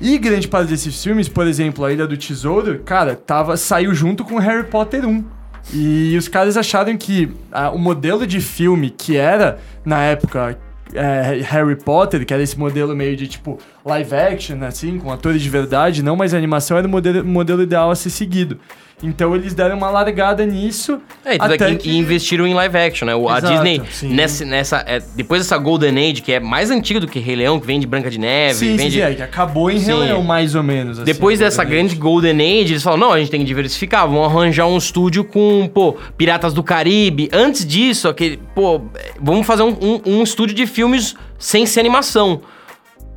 [0.00, 4.24] E grande parte desses filmes, por exemplo, A Ilha do Tesouro, cara, tava, saiu junto
[4.24, 5.24] com Harry Potter 1.
[5.72, 10.58] E os caras acharam que ah, o modelo de filme que era, na época,
[10.94, 15.42] é, Harry Potter, que era esse modelo meio de tipo live action, assim, com atores
[15.42, 18.58] de verdade, não mais animação, era o modelo, modelo ideal a ser seguido.
[19.02, 20.98] Então eles deram uma largada nisso.
[21.22, 23.14] É, e, tudo até aqui- que- e investiram em live action, né?
[23.14, 24.08] O- a Exato, Disney, sim.
[24.08, 27.60] nessa, nessa é, depois dessa Golden Age, que é mais antiga do que Rei Leão,
[27.60, 29.02] que vem de Branca de Neve, Sim, vem sim, de...
[29.02, 29.86] é, que acabou em Sim.
[29.92, 30.98] Rei Leão, mais ou menos.
[30.98, 34.24] assim, Depois dessa grande Golden Age, eles falam, não, a gente tem que diversificar, vamos
[34.32, 37.28] arranjar um estúdio com, pô, Piratas do Caribe.
[37.34, 38.80] Antes disso, aquele, pô,
[39.20, 42.40] vamos fazer um, um, um estúdio de filmes sem ser animação.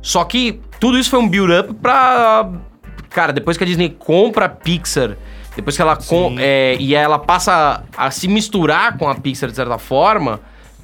[0.02, 2.50] Só que tudo isso foi um build-up pra...
[3.08, 5.16] Cara, depois que a Disney compra a Pixar,
[5.56, 5.96] depois que ela...
[5.96, 10.40] Com, é, e ela passa a se misturar com a Pixar de certa forma...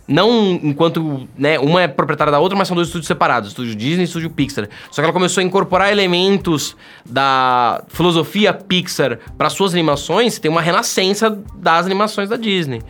[0.08, 4.02] Não enquanto, né, uma é proprietária da outra, mas são dois estúdios separados, estúdio Disney
[4.02, 4.68] e estúdio Pixar.
[4.88, 10.60] Só que ela começou a incorporar elementos da filosofia Pixar para suas animações, tem uma
[10.60, 12.82] renascença das animações da Disney.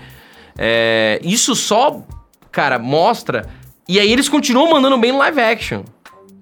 [0.59, 2.03] É, isso só,
[2.53, 3.47] cara, mostra.
[3.89, 5.85] E aí eles continuam mandando bem no live action.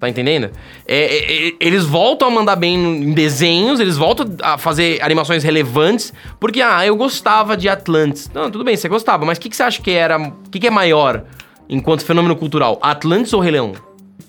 [0.05, 0.51] Tá entendendo?
[0.87, 5.43] É, é, é, eles voltam a mandar bem em desenhos, eles voltam a fazer animações
[5.43, 8.31] relevantes, porque, ah, eu gostava de Atlantis.
[8.35, 10.19] Não, tudo bem, você gostava, mas o que, que você acha que era.
[10.19, 11.25] O que, que é maior
[11.71, 12.79] enquanto fenômeno cultural?
[12.83, 13.73] Atlantis ou Rei Leão?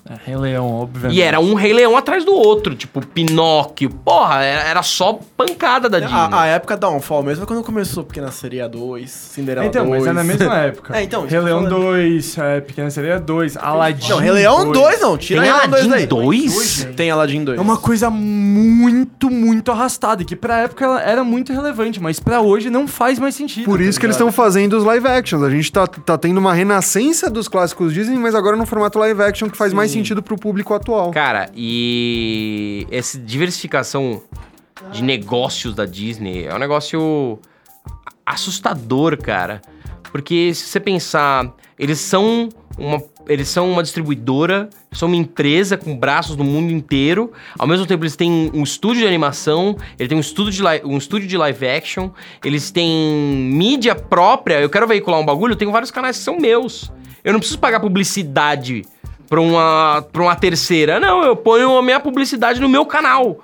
[0.08, 1.16] É, Rei Leão, obviamente.
[1.16, 3.90] E era um Rei Leão atrás do outro, tipo Pinóquio.
[3.90, 6.16] Porra, era, era só pancada da Disney.
[6.16, 9.98] A, a época Downfall mesmo é quando começou Pequena Sereia 2, Cinderela Então, 2.
[9.98, 10.96] mas é na mesma época.
[10.96, 11.84] É, então, Rei Leão tô falando.
[11.92, 15.88] 2, é, Pequena Sereia 2, Aladdin Não, Rei Leão 2 não, tira Tem 2 Aladdin
[15.88, 16.06] daí.
[16.06, 16.88] 2?
[16.96, 17.58] Tem Aladdin 2.
[17.58, 22.40] É uma coisa muito, muito arrastada, que pra época ela era muito relevante, mas pra
[22.40, 23.64] hoje não faz mais sentido.
[23.64, 25.42] Por tá isso que eles estão fazendo os live actions.
[25.42, 29.22] A gente tá, tá tendo uma renascença dos clássicos Disney, mas agora no formato live
[29.22, 31.10] action que faz mais sentido pro público atual.
[31.10, 34.22] Cara, e essa diversificação
[34.90, 37.38] de negócios da Disney é um negócio
[38.24, 39.62] assustador, cara.
[40.10, 45.96] Porque se você pensar, eles são uma, eles são uma distribuidora, são uma empresa com
[45.96, 47.32] braços no mundo inteiro.
[47.58, 50.82] Ao mesmo tempo, eles têm um estúdio de animação, eles têm um estúdio de, li-
[50.84, 52.10] um estúdio de live action,
[52.44, 52.88] eles têm
[53.52, 54.60] mídia própria.
[54.60, 56.90] Eu quero veicular um bagulho, eu tenho vários canais que são meus.
[57.24, 58.84] Eu não preciso pagar publicidade
[59.28, 61.00] pra uma, pra uma terceira.
[61.00, 63.40] Não, eu ponho a minha publicidade no meu canal.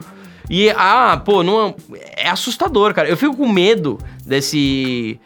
[0.51, 1.75] E, ah, pô, não,
[2.17, 3.09] é assustador, cara.
[3.09, 5.19] Eu fico com medo desse.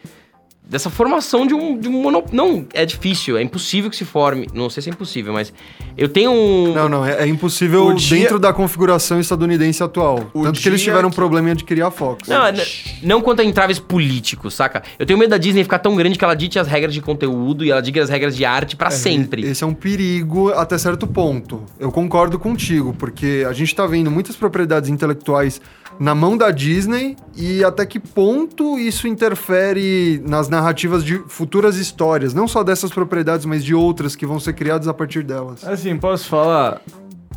[0.69, 2.35] Dessa formação de um, de um monopólio.
[2.35, 4.47] Não, é difícil, é impossível que se forme.
[4.53, 5.53] Não sei se é impossível, mas
[5.97, 6.73] eu tenho um.
[6.73, 10.29] Não, não, é, é impossível dia- dentro da configuração estadunidense atual.
[10.33, 12.27] O Tanto que eles tiveram um que- problema em adquirir a Fox.
[12.27, 12.61] Não, n-
[13.01, 14.83] não quanto a entraves políticos, saca?
[14.99, 17.63] Eu tenho medo da Disney ficar tão grande que ela dite as regras de conteúdo
[17.63, 19.43] e ela diga as regras de arte pra sempre.
[19.45, 21.63] Esse é um perigo até certo ponto.
[21.79, 25.61] Eu concordo contigo, porque a gente tá vendo muitas propriedades intelectuais
[25.99, 32.33] na mão da Disney e até que ponto isso interfere nas narrativas de futuras histórias,
[32.33, 35.65] não só dessas propriedades, mas de outras que vão ser criadas a partir delas.
[35.67, 36.81] Assim, posso falar?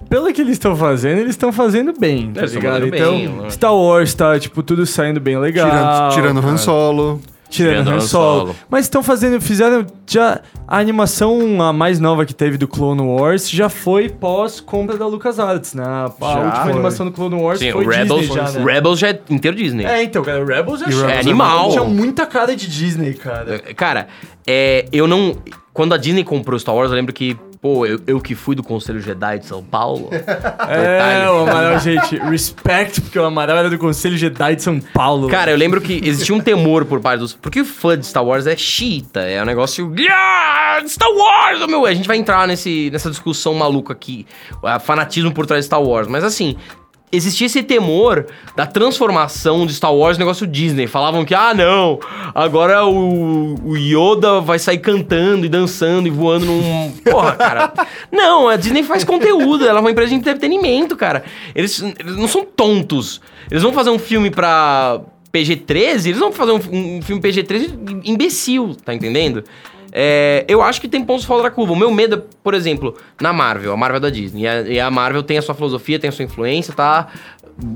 [0.08, 2.80] Pelo que eles estão fazendo, eles estão fazendo bem, tá Eles ligado?
[2.80, 3.50] fazendo Então, bem.
[3.50, 5.68] Star Wars tá, tipo, tudo saindo bem legal.
[5.70, 6.56] tirando tirando Han.
[6.56, 7.20] Solo.
[7.50, 8.40] Tirando Tirando Han Solo.
[8.40, 8.56] Solo.
[8.70, 13.50] Mas estão fazendo, fizeram já a animação a mais nova que teve do Clone Wars
[13.50, 15.82] já foi pós compra da LucasArts, né?
[15.84, 16.72] A, a Já última foi.
[16.72, 18.64] animação do Clone Wars Sim, foi o Rebels, Disney já, né?
[18.72, 19.84] Rebels já é inteiro Disney.
[19.84, 20.88] É, então, cara, o Rebels é, o.
[20.88, 21.70] Rebels é animal.
[21.70, 23.58] Tinha muita cara de Disney, cara.
[23.74, 24.06] Cara,
[24.46, 25.36] é, eu não.
[25.72, 28.62] Quando a Disney comprou Star Wars, eu lembro que, pô, eu, eu que fui do
[28.62, 30.10] Conselho Jedi de São Paulo.
[30.72, 35.28] É, o Amaral, gente, respect, porque o Amaral era do Conselho Jedi de São Paulo.
[35.28, 37.34] Cara, eu lembro que existia um temor por parte dos.
[37.34, 39.92] Porque o fã de Star Wars é chita, é um negócio.
[40.10, 41.66] "Ah, Star Wars!
[41.66, 44.26] Meu, a gente vai entrar nesse, nessa discussão maluca aqui.
[44.82, 46.06] Fanatismo por trás de Star Wars.
[46.06, 46.56] Mas assim.
[47.12, 50.86] Existia esse temor da transformação de Star Wars no negócio Disney.
[50.86, 51.98] Falavam que, ah, não,
[52.32, 56.92] agora o, o Yoda vai sair cantando e dançando e voando num.
[57.04, 57.72] Porra, cara.
[58.12, 61.24] Não, a Disney faz conteúdo, ela é uma empresa de entretenimento, cara.
[61.54, 63.20] Eles, eles não são tontos.
[63.50, 65.00] Eles vão fazer um filme pra
[65.32, 69.44] PG-13, eles vão fazer um, um filme PG-13 imbecil, tá entendendo?
[69.92, 71.72] É, eu acho que tem pontos fora da curva.
[71.72, 74.42] O meu medo, é, por exemplo, na Marvel, a Marvel é da Disney.
[74.42, 77.08] E a, e a Marvel tem a sua filosofia, tem a sua influência, tá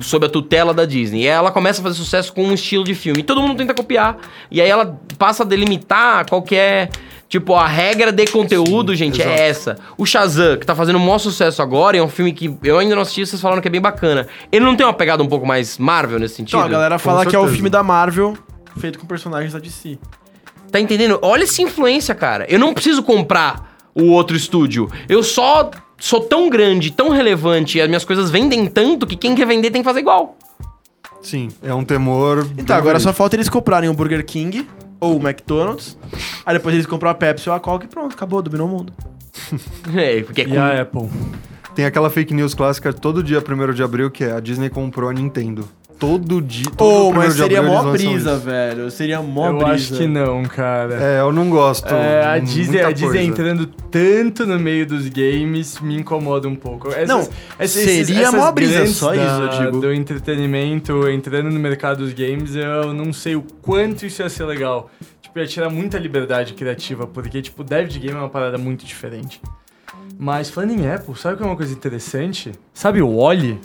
[0.01, 1.23] sob a tutela da Disney.
[1.23, 3.21] E ela começa a fazer sucesso com um estilo de filme.
[3.21, 4.17] E todo mundo tenta copiar.
[4.51, 6.89] E aí ela passa a delimitar qual que é.
[7.27, 9.77] Tipo, a regra de conteúdo, gente, é essa.
[9.99, 12.95] O Shazam, que tá fazendo o maior sucesso agora, é um filme que eu ainda
[12.95, 14.29] não assisti, vocês falaram que é bem bacana.
[14.53, 16.59] Ele não tem uma pegada um pouco mais Marvel nesse sentido?
[16.59, 18.37] Então, a galera fala que é o filme da Marvel
[18.79, 19.99] feito com personagens da DC.
[20.75, 21.21] Tá entendendo?
[21.23, 22.47] Olha essa influência, cara.
[22.51, 24.91] Eu não preciso comprar o outro estúdio.
[25.09, 29.37] Eu só sou tão grande, tão relevante, e as minhas coisas vendem tanto que quem
[29.37, 30.37] quer vender tem que fazer igual.
[31.23, 32.45] Sim, é um temor.
[32.59, 35.97] Então, agora só falta eles comprarem o Burger King ou o McDonald's.
[36.45, 38.93] Aí depois eles compram a Pepsi ou a Coca e pronto, acabou, dominou o mundo.
[39.97, 41.09] É, porque é E com- a Apple?
[41.77, 45.09] Tem aquela fake news clássica todo dia 1 de abril que é a Disney comprou
[45.09, 45.69] a Nintendo.
[46.07, 46.65] Todo dia.
[46.77, 48.41] Todo 1º mas seria mó brisa, isso.
[48.41, 48.91] velho.
[48.91, 49.73] Seria mó eu brisa.
[49.73, 50.95] acho que não, cara.
[51.03, 51.87] É, eu não gosto.
[51.95, 53.23] É, a Muita Disney, a Disney coisa.
[53.23, 56.89] entrando tanto no meio dos games me incomoda um pouco.
[56.89, 59.81] Essas- Não, seria mó brisa, só isso, eu digo.
[59.81, 64.45] Do entretenimento entrando no mercado dos games, eu não sei o quanto isso ia ser
[64.45, 64.91] legal.
[65.23, 68.85] Tipo, ia tirar muita liberdade criativa, porque, tipo, dev de game é uma parada muito
[68.85, 69.41] diferente.
[70.19, 72.53] Mas falando em Apple, sabe o que é uma coisa interessante?
[72.73, 73.59] Sabe o Wally?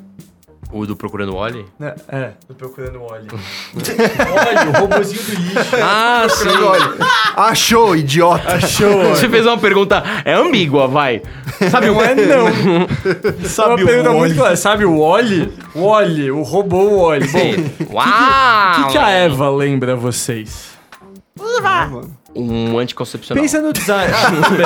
[0.71, 1.65] O do Procurando Wally?
[1.79, 1.95] Né?
[2.07, 3.27] É, tô procurando o Wally.
[3.73, 5.75] Wally, o robozinho do lixo.
[5.81, 6.47] Ah, sim.
[6.47, 6.93] Olha,
[7.35, 8.53] achou, idiota.
[8.55, 9.09] Achou?
[9.15, 11.23] Você fez uma pergunta, é ambígua, vai.
[11.71, 12.45] Sabe Não o é não.
[13.49, 14.19] Sabe uma o pergunta Wall-E?
[14.19, 14.55] muito clara.
[14.55, 15.51] Sabe o Wally?
[15.75, 17.27] Wally, o robô Wally.
[17.27, 18.85] Bom, o Uau!
[18.85, 20.77] que, que a Eva lembra a vocês?
[22.35, 23.41] Um anticoncepcional.
[23.41, 24.11] Pensa no design.
[24.15, 24.65] Ah, tudo bem.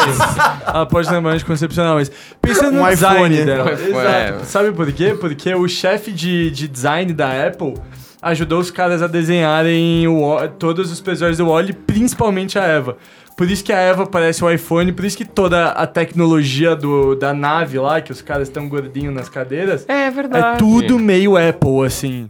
[0.68, 3.46] Ela pode lembrar anticoncepcional, mas pensa no Um design iPhone.
[3.46, 3.64] dela.
[3.70, 4.08] Um iPhone, Exato.
[4.42, 4.44] é.
[4.46, 5.16] Sabe por quê?
[5.20, 7.74] Porque o chefe de, de design da Apple
[8.22, 12.98] ajudou os caras a desenharem o, todos os personagens do Wally, principalmente a Eva.
[13.36, 17.16] Por isso que a Eva parece o iPhone, por isso que toda a tecnologia do,
[17.16, 20.56] da nave lá, que os caras estão gordinhos nas cadeiras, É verdade.
[20.56, 22.28] é tudo meio Apple, assim.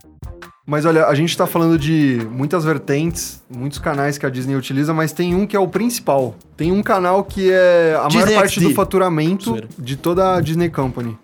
[0.65, 4.93] Mas olha, a gente tá falando de muitas vertentes, muitos canais que a Disney utiliza,
[4.93, 6.35] mas tem um que é o principal.
[6.55, 8.69] Tem um canal que é a Disney maior parte XD.
[8.69, 11.17] do faturamento de toda a Disney Company,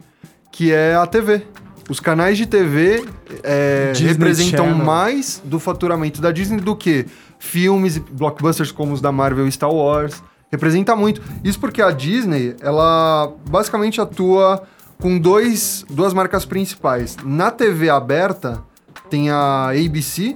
[0.52, 1.44] que é a TV.
[1.90, 3.06] Os canais de TV
[3.42, 4.86] é, representam Channel.
[4.86, 7.06] mais do faturamento da Disney do que
[7.40, 10.22] filmes e blockbusters como os da Marvel e Star Wars.
[10.52, 11.22] Representa muito.
[11.44, 14.64] Isso porque a Disney, ela basicamente atua
[15.02, 17.16] com dois, duas marcas principais.
[17.24, 18.64] Na TV aberta,
[19.10, 20.36] tem a ABC,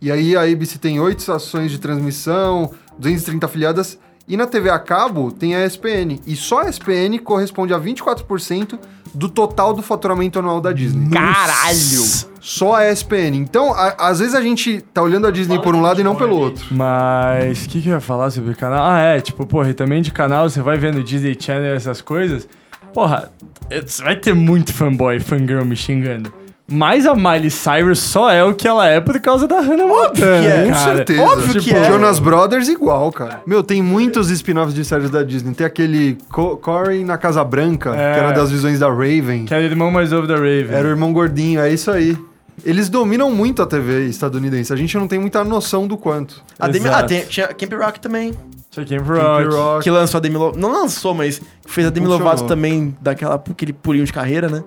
[0.00, 4.78] e aí a ABC tem oito estações de transmissão, 230 afiliadas, e na TV a
[4.78, 6.18] cabo tem a ESPN.
[6.26, 8.78] E só a ESPN corresponde a 24%
[9.14, 11.10] do total do faturamento anual da Disney.
[11.10, 12.04] Caralho!
[12.40, 13.36] Só a ESPN.
[13.36, 16.14] Então, a- às vezes a gente tá olhando a Disney por um lado e não
[16.16, 16.66] pelo outro.
[16.70, 18.84] Mas o que, que eu ia falar sobre o canal?
[18.84, 22.48] Ah, é, tipo, porra, e também de canal, você vai vendo Disney Channel essas coisas.
[22.92, 23.30] Porra,
[23.70, 26.32] é, você vai ter muito fanboy, fangirl me xingando.
[26.66, 30.46] Mas a Miley Cyrus só é o que ela é por causa da Hannah Montana.
[30.46, 30.68] é.
[30.68, 31.22] Com certeza.
[31.22, 31.84] Óbvio que é.
[31.84, 33.42] Jonas Brothers igual, cara.
[33.46, 35.52] Meu, tem muitos spin-offs de séries da Disney.
[35.52, 38.14] Tem aquele Co Corey na Casa Branca, É.
[38.14, 39.44] que era das visões da Raven.
[39.44, 40.68] Que era o irmão mais novo da Raven.
[40.70, 42.16] Era o irmão gordinho, é isso aí.
[42.64, 44.72] Eles dominam muito a TV estadunidense.
[44.72, 46.42] A gente não tem muita noção do quanto.
[46.58, 48.32] A Demi, ah, tem, tinha Camp Rock também.
[48.70, 49.54] Isso aqui é Camp Rock.
[49.54, 49.84] Rock.
[49.84, 50.58] Que lançou a Demi Lovato.
[50.58, 52.26] Não lançou, mas fez a Demi Funcionou.
[52.32, 54.62] Lovato também, daquela aquele pulinho de carreira, né?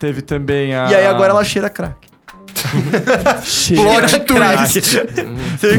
[0.00, 0.88] Teve também a...
[0.90, 1.94] E aí agora ela cheira crack.
[3.42, 4.98] cheira Plot twist.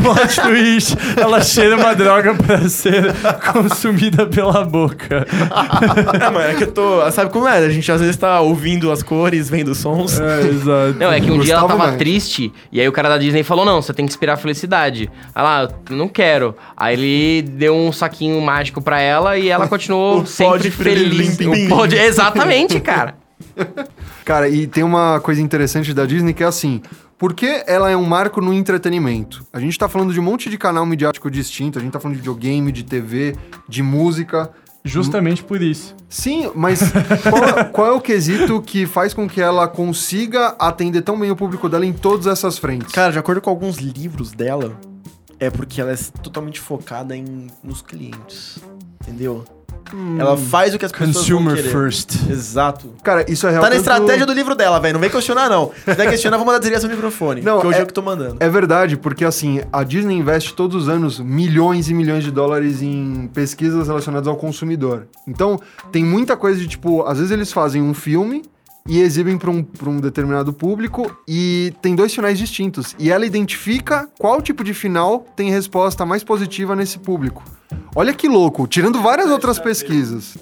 [0.01, 0.97] Plot twist.
[1.17, 3.13] Ela cheira uma droga pra ser
[3.51, 5.25] consumida pela boca.
[6.21, 7.11] é, mano, é que eu tô.
[7.11, 7.57] Sabe como é?
[7.57, 10.19] A gente às vezes tá ouvindo as cores, vendo os sons.
[10.19, 10.95] É, exato.
[10.97, 11.97] Não, é que um dia ela tava mais.
[11.97, 15.09] triste, e aí o cara da Disney falou: não, você tem que inspirar a felicidade.
[15.35, 16.55] Aí lá, eu não quero.
[16.75, 21.37] Aí ele deu um saquinho mágico pra ela e ela continuou O sempre pod feliz.
[21.37, 23.15] Pirilim O pod- Exatamente, cara.
[24.25, 26.81] Cara, e tem uma coisa interessante da Disney que é assim.
[27.17, 29.45] Por que ela é um marco no entretenimento?
[29.53, 32.15] A gente tá falando de um monte de canal midiático distinto, a gente tá falando
[32.15, 33.35] de videogame, de TV,
[33.69, 34.49] de música.
[34.83, 35.95] Justamente por isso.
[36.09, 36.81] Sim, mas
[37.29, 41.35] qual, qual é o quesito que faz com que ela consiga atender tão bem o
[41.35, 42.91] público dela em todas essas frentes?
[42.91, 44.75] Cara, de acordo com alguns livros dela,
[45.39, 48.57] é porque ela é totalmente focada em, nos clientes.
[49.01, 49.45] Entendeu?
[50.17, 51.69] Ela faz o que as pessoas Consumer vão querer.
[51.69, 52.15] first.
[52.29, 52.93] Exato.
[53.03, 53.61] Cara, isso é real.
[53.61, 54.93] Tá na tanto- estratégia do livro dela, velho.
[54.93, 55.71] Não vem questionar, não.
[55.85, 57.41] Se vai questionar, vou mandar desligar seu microfone.
[57.41, 58.37] Não, que hoje é- eu que tô mandando.
[58.39, 62.81] É verdade, porque assim, a Disney investe todos os anos milhões e milhões de dólares
[62.81, 65.07] em pesquisas relacionadas ao consumidor.
[65.27, 65.59] Então,
[65.91, 68.43] tem muita coisa de tipo, às vezes eles fazem um filme
[68.87, 72.95] e exibem para um, pra um determinado público e tem dois finais distintos.
[72.97, 77.43] E ela identifica qual tipo de final tem resposta mais positiva nesse público.
[77.93, 80.37] Olha que louco, tirando várias outras pesquisas.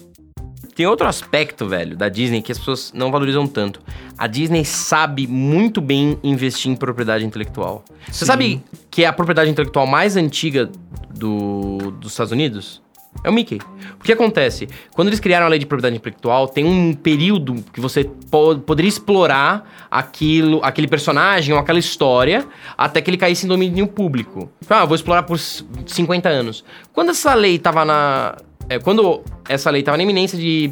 [0.76, 3.82] Tem outro aspecto, velho, da Disney que as pessoas não valorizam tanto.
[4.18, 7.84] A Disney sabe muito bem investir em propriedade intelectual.
[8.10, 10.70] Você sabe que é a propriedade intelectual mais antiga
[11.10, 12.82] do, dos Estados Unidos?
[13.24, 13.60] É o Mickey.
[14.00, 14.68] O que acontece?
[14.94, 18.88] Quando eles criaram a lei de propriedade intelectual, tem um período que você po- poderia
[18.88, 22.46] explorar aquilo, aquele personagem ou aquela história
[22.78, 24.50] até que ele caísse em domínio público.
[24.70, 26.64] Ah, vou explorar por s- 50 anos.
[26.94, 28.38] Quando essa lei tava na.
[28.70, 30.72] é, quando essa lei tava na iminência de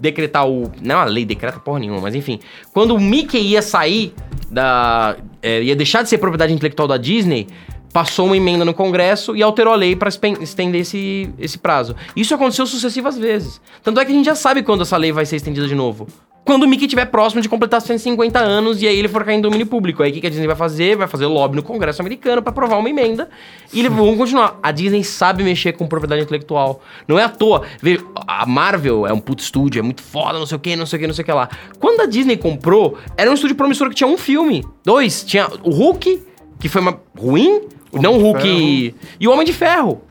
[0.00, 0.72] decretar o.
[0.82, 2.40] Não é uma lei, decreta porra nenhuma, mas enfim.
[2.72, 4.12] Quando o Mickey ia sair
[4.50, 5.16] da.
[5.42, 7.46] é, ia deixar de ser propriedade intelectual da Disney,
[7.92, 11.94] passou uma emenda no Congresso e alterou a lei para estender esse, esse prazo.
[12.14, 13.60] Isso aconteceu sucessivas vezes.
[13.82, 16.06] Tanto é que a gente já sabe quando essa lei vai ser estendida de novo.
[16.42, 19.40] Quando o Mickey estiver próximo de completar 150 anos e aí ele for cair em
[19.40, 20.02] domínio público.
[20.02, 20.96] Aí o que a Disney vai fazer?
[20.96, 23.28] Vai fazer lobby no Congresso americano para aprovar uma emenda
[23.72, 24.58] e eles vão continuar.
[24.62, 26.80] A Disney sabe mexer com propriedade intelectual.
[27.06, 27.62] Não é à toa.
[27.80, 30.86] Vê, a Marvel é um puto estúdio, é muito foda, não sei o que, não
[30.86, 31.48] sei o que, não sei o que lá.
[31.78, 34.64] Quando a Disney comprou, era um estúdio promissor que tinha um filme.
[34.84, 35.22] Dois.
[35.22, 36.22] Tinha o Hulk,
[36.60, 37.62] que foi uma ruim.
[37.92, 38.94] não o de Hulk.
[39.18, 40.02] E o Homem de Ferro.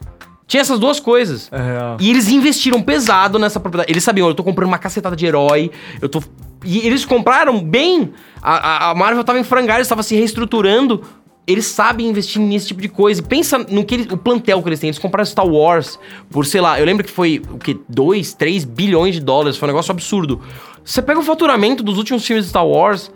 [0.48, 1.48] Tinha essas duas coisas.
[1.52, 1.98] É real.
[2.00, 3.92] E eles investiram pesado nessa propriedade.
[3.92, 5.70] Eles sabiam, eu tô comprando uma cacetada de herói,
[6.02, 6.22] eu tô.
[6.66, 8.12] E eles compraram bem.
[8.42, 11.04] A, a- Marvel tava em frangalhos, tava se reestruturando.
[11.46, 13.22] Eles sabem investir nesse tipo de coisa.
[13.22, 14.88] E pensa no que eles- o plantel que eles têm.
[14.90, 16.00] Eles compraram Star Wars
[16.32, 17.80] por, sei lá, eu lembro que foi o que?
[17.88, 19.56] 2, 3 bilhões de dólares.
[19.56, 20.42] Foi um negócio absurdo.
[20.84, 23.12] Você pega o faturamento dos últimos filmes de Star Wars.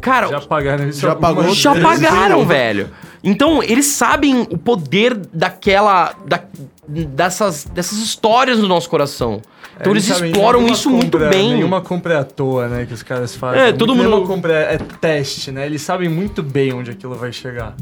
[0.00, 1.00] Cara, Já pagaram isso.
[1.00, 1.54] Já pagou?
[1.54, 2.90] já pagaram, velho.
[3.22, 6.14] Então, eles sabem o poder daquela.
[6.26, 6.40] Da,
[6.90, 9.40] dessas, dessas histórias no nosso coração.
[9.80, 11.54] Então, eles, sabem, exploram isso muito compra- bem.
[11.54, 13.62] Nenhuma compra é à toa, né, que os caras fazem.
[13.62, 15.64] É, todo Nenhuma mundo- compra é, é teste, né?
[15.64, 17.74] Eles sabem muito bem onde aquilo vai chegar.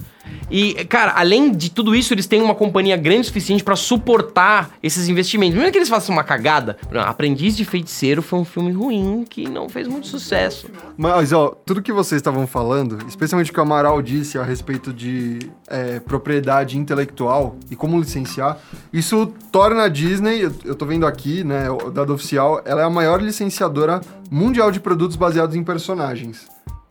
[0.51, 4.71] E, cara, além de tudo isso, eles têm uma companhia grande o suficiente pra suportar
[4.83, 5.57] esses investimentos.
[5.57, 6.77] Mesmo que eles façam uma cagada.
[6.93, 10.69] Não, Aprendiz de Feiticeiro foi um filme ruim que não fez muito sucesso.
[10.97, 14.93] Mas, ó, tudo que vocês estavam falando, especialmente o que o Amaral disse a respeito
[14.93, 18.59] de é, propriedade intelectual e como licenciar,
[18.99, 22.85] isso torna a Disney, eu, eu tô vendo aqui, né, o dado oficial, ela é
[22.85, 26.47] a maior licenciadora mundial de produtos baseados em personagens.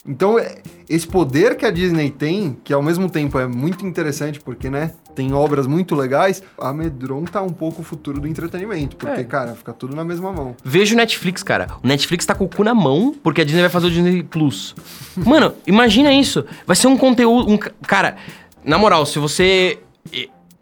[0.09, 4.39] Então, é- esse poder que a Disney tem, que ao mesmo tempo é muito interessante,
[4.39, 9.53] porque, né, tem obras muito legais, amedronta um pouco o futuro do entretenimento, porque, cara,
[9.53, 10.55] fica tudo na mesma mão.
[10.63, 11.67] Veja o Netflix, cara.
[11.83, 14.23] O Netflix tá com o cu na mão porque a Disney vai fazer o Disney
[14.23, 14.75] Plus.
[15.17, 16.45] Mano, imagina isso.
[16.65, 17.51] Vai ser um conteúdo.
[17.51, 18.15] Um, ca- cara,
[18.63, 19.79] na moral, se você.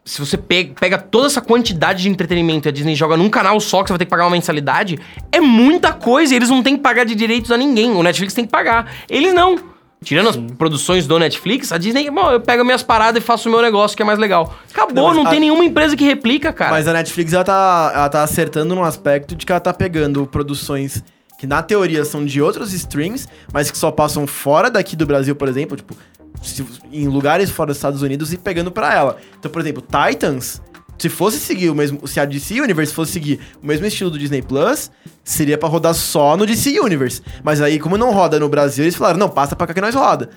[0.06, 3.58] Se você pe- pega toda essa quantidade de entretenimento e a Disney joga num canal
[3.58, 4.98] só que você vai ter que pagar uma mensalidade,
[5.32, 7.90] é muita coisa e eles não têm que pagar de direitos a ninguém.
[7.90, 8.90] O Netflix tem que pagar.
[9.10, 9.58] Eles não.
[10.04, 13.52] Tirando as produções do Netflix, a Disney, bom, eu pego minhas paradas e faço o
[13.52, 14.54] meu negócio que é mais legal.
[14.70, 16.70] Acabou, Não, não, mas tem a- nenhuma empresa que replica, cara.
[16.70, 20.24] Mas a Netflix, ela tá, ela tá acertando num aspecto de que ela tá pegando
[20.26, 21.02] produções
[21.38, 25.34] que, na teoria, são de outros streams, mas que só passam fora daqui do Brasil,
[25.34, 25.96] por exemplo, tipo,
[26.92, 29.16] em lugares fora dos Estados Unidos e pegando pra ela.
[29.38, 30.60] Então, por exemplo, Titans,
[30.98, 34.18] se fosse seguir o mesmo, se a DC Universe fosse seguir o mesmo estilo do
[34.18, 34.90] Disney Plus,
[35.22, 37.20] seria pra rodar só no DC Universe.
[37.44, 39.94] Mas aí, como não roda no Brasil, eles falaram, não, passa pra cá que nós
[39.94, 40.30] roda.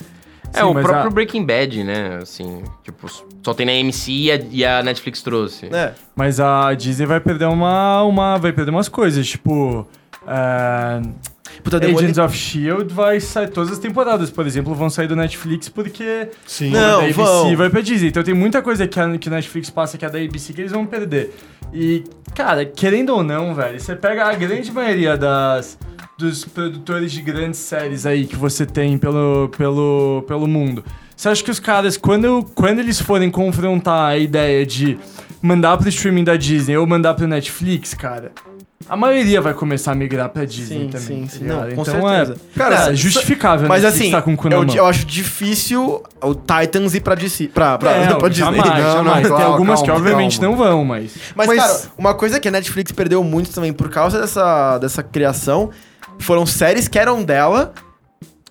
[0.52, 2.18] É, Sim, o próprio a- Breaking Bad, né?
[2.24, 3.08] Assim, tipo,
[3.46, 5.68] só tem na MC e a, e a Netflix trouxe.
[5.72, 5.94] É.
[6.16, 8.02] Mas a Disney vai perder uma.
[8.04, 9.88] uma vai perder umas coisas, tipo.
[10.28, 11.02] é,
[11.64, 15.16] Puta, Demoli- Agents of Shield vai sair todas as temporadas, por exemplo, vão sair do
[15.16, 16.72] Netflix porque Sim.
[16.72, 17.56] Não, da ABC vão.
[17.58, 18.10] vai pra Disney.
[18.10, 20.62] Então tem muita coisa que a, que a Netflix passa que é da ABC que
[20.62, 21.34] eles vão perder.
[21.74, 22.04] E,
[22.34, 25.78] cara, querendo ou não, velho, você pega a grande maioria das
[26.18, 30.84] dos produtores de grandes séries aí que você tem pelo, pelo, pelo mundo.
[31.16, 34.98] Você acha que os caras, quando, quando eles forem confrontar a ideia de
[35.42, 38.32] mandar pro streaming da Disney ou mandar pro Netflix, cara,
[38.88, 41.08] a maioria vai começar a migrar pra Disney Sim, também.
[41.08, 41.44] sim, tá sim.
[41.46, 42.34] Não, com então certeza.
[42.56, 44.76] é, Cara, é justificável Mas a Netflix assim, tá com o cu na eu, mão.
[44.76, 47.48] eu acho difícil o Titans ir pra DC.
[47.50, 48.46] Pra, pra, É, pra Disney.
[48.58, 49.28] jamais, Não, não, jamais.
[49.28, 50.58] Tem calma, algumas que calma, obviamente calma.
[50.58, 51.12] não vão, mas...
[51.36, 55.04] Mas, Mas- cara, uma coisa que a Netflix perdeu muito também por causa dessa, dessa
[55.04, 55.70] criação
[56.18, 57.74] foram séries que eram dela,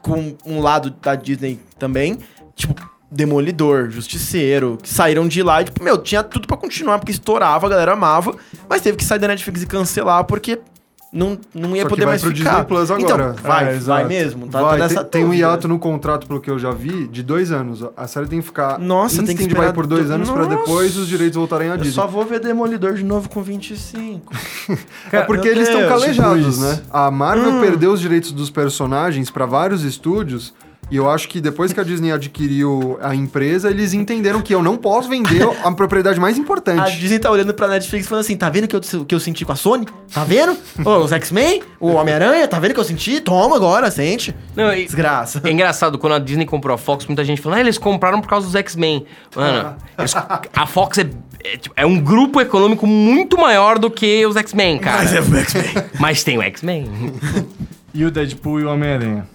[0.00, 2.18] com um lado da Disney também,
[2.54, 2.74] tipo.
[3.10, 7.66] Demolidor, Justiceiro, que saíram de lá e, tipo, meu, tinha tudo pra continuar, porque estourava,
[7.66, 8.34] a galera amava,
[8.68, 10.58] mas teve que sair da Netflix e cancelar, porque
[11.10, 12.50] não, não ia Só que poder vai mais pro ficar.
[12.50, 13.02] Disney Plus agora.
[13.32, 14.46] Então, vai, É, vai mesmo.
[14.48, 17.22] Tá, Vai, nessa tem, tem um hiato no contrato, pelo que eu já vi, de
[17.22, 17.82] dois anos.
[17.96, 20.44] A série tem que ficar Nossa, em tem que esperar por dois do- anos pra
[20.44, 20.56] Nossa.
[20.58, 21.94] depois os direitos voltarem à Eu Disney.
[21.94, 24.30] só vou ver Demolidor de novo com 25.
[25.10, 26.82] É porque eles estão calejados, tipo né?
[26.90, 27.60] A Marvel Hum.
[27.62, 30.52] perdeu os direitos dos personagens pra vários estúdios
[30.90, 34.62] E eu acho que depois que a Disney adquiriu a empresa, eles entenderam que eu
[34.62, 36.98] não posso vender a propriedade mais A importante.
[36.98, 39.44] Disney tá olhando pra Netflix falando assim: tá vendo o que eu, que eu senti
[39.44, 39.86] com a Sony?
[40.12, 40.56] Tá vendo?
[40.84, 41.62] Ô, os X-Men?
[41.78, 42.48] O Homem-Aranha?
[42.48, 43.20] Tá vendo o que eu senti?
[43.20, 44.34] Toma agora, sente.
[44.56, 45.42] Não, e- Desgraça.
[45.44, 48.28] É engraçado, quando a Disney comprou a Fox, muita gente falou, ah, eles compraram por
[48.28, 49.04] causa dos X-Men.
[49.36, 51.10] Mano, eles- a Fox é,
[51.44, 54.98] é, tipo, é um grupo econômico muito maior do que os X-Men, cara.
[55.02, 55.64] Mas é o X-Men.
[56.00, 56.90] Mas tem o X-Men.
[57.92, 59.26] E o Deadpool e o Homem-Aranha.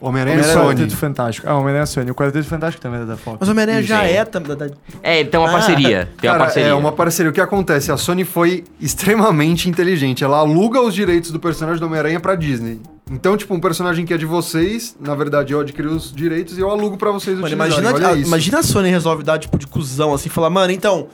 [0.00, 0.66] Homem-Aranha e O Sony.
[0.68, 1.46] Quarteto Fantástico.
[1.48, 2.10] Ah, Homem-Aranha e Sony.
[2.10, 3.36] O Quarteto Fantástico também é da Fox.
[3.40, 4.24] Mas o Homem-Aranha já é.
[4.24, 4.68] tam- da-
[5.02, 6.08] É, tem uma Ah, parceria.
[6.20, 6.68] Tem uma Cara, parceria.
[6.68, 7.30] é uma parceria.
[7.30, 7.92] O que acontece?
[7.92, 10.24] A Sony foi extremamente inteligente.
[10.24, 12.80] Ela aluga os direitos do personagem do Homem-Aranha pra Disney.
[13.10, 16.60] Então, tipo, um personagem que é de vocês, na verdade, eu adquiri os direitos e
[16.60, 17.88] eu alugo pra vocês Mano, utilizarem.
[17.88, 21.08] imagina, a, imagina a Sony resolve dar tipo de cuzão assim, falar, mano, então.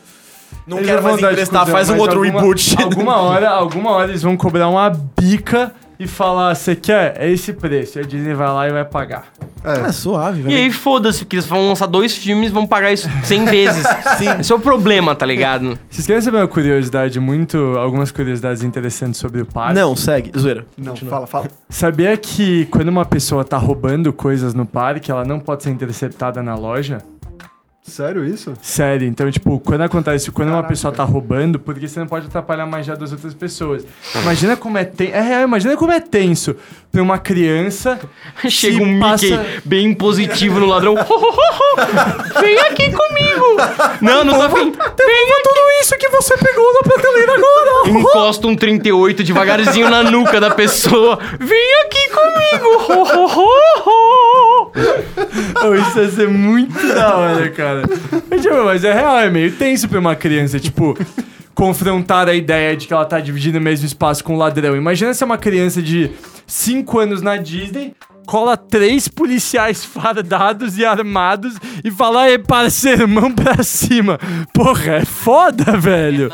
[0.67, 2.77] Não Eles quero mais emprestar, cuzão, faz um outro alguma- reboot.
[2.83, 7.15] Alguma hora, alguma hora eles vão cobrar uma bica e falar, você quer?
[7.19, 7.99] É esse preço.
[7.99, 9.27] E a Disney vai lá e vai pagar.
[9.65, 10.57] É suave, E velho.
[10.57, 13.85] aí, foda-se, porque eles vão lançar dois filmes vão pagar isso 100 vezes.
[14.19, 14.29] Sim.
[14.41, 15.79] Esse é o problema, tá ligado?
[15.91, 17.57] Vocês querem saber uma curiosidade muito...
[17.79, 19.75] Algumas curiosidades interessantes sobre o parque?
[19.75, 20.67] Não, segue, zoeira.
[20.79, 21.11] Não, Continua.
[21.11, 21.49] fala, fala.
[21.69, 26.43] Sabia que quando uma pessoa tá roubando coisas no parque, ela não pode ser interceptada
[26.43, 26.99] na loja?
[27.87, 28.53] Sério isso?
[28.61, 32.65] Sério, então, tipo, quando acontece, quando uma pessoa tá roubando, porque você não pode atrapalhar
[32.65, 33.85] a magia das outras pessoas.
[34.23, 35.13] Imagina como é tenso.
[35.15, 36.57] É real, imagina como é tenso
[36.91, 37.99] pra uma criança.
[38.51, 40.95] Chega um Mickey passa- bem positivo no ladrão.
[42.41, 43.57] Vem aqui comigo!
[44.01, 44.77] Não, não tá vindo.
[44.77, 45.43] Vem aqui.
[45.45, 47.89] Tudo isso que você pegou na prateleira agora!
[47.99, 51.19] Encosta um 38 devagarzinho na nuca da pessoa.
[51.39, 52.67] Vem aqui comigo!
[55.65, 57.76] Oh, isso ia ser muito da hora, cara.
[58.31, 60.97] Mas, tipo, mas é real, é meio tenso pra uma criança, tipo,
[61.55, 64.77] confrontar a ideia de que ela tá dividindo o mesmo espaço com um ladrão.
[64.77, 66.11] Imagina se é uma criança de
[66.47, 67.95] 5 anos na Disney.
[68.27, 71.55] Cola três policiais fardados e armados
[71.85, 74.19] e fala, ei, parceiro, mão pra cima.
[74.53, 76.33] Porra, é foda, velho.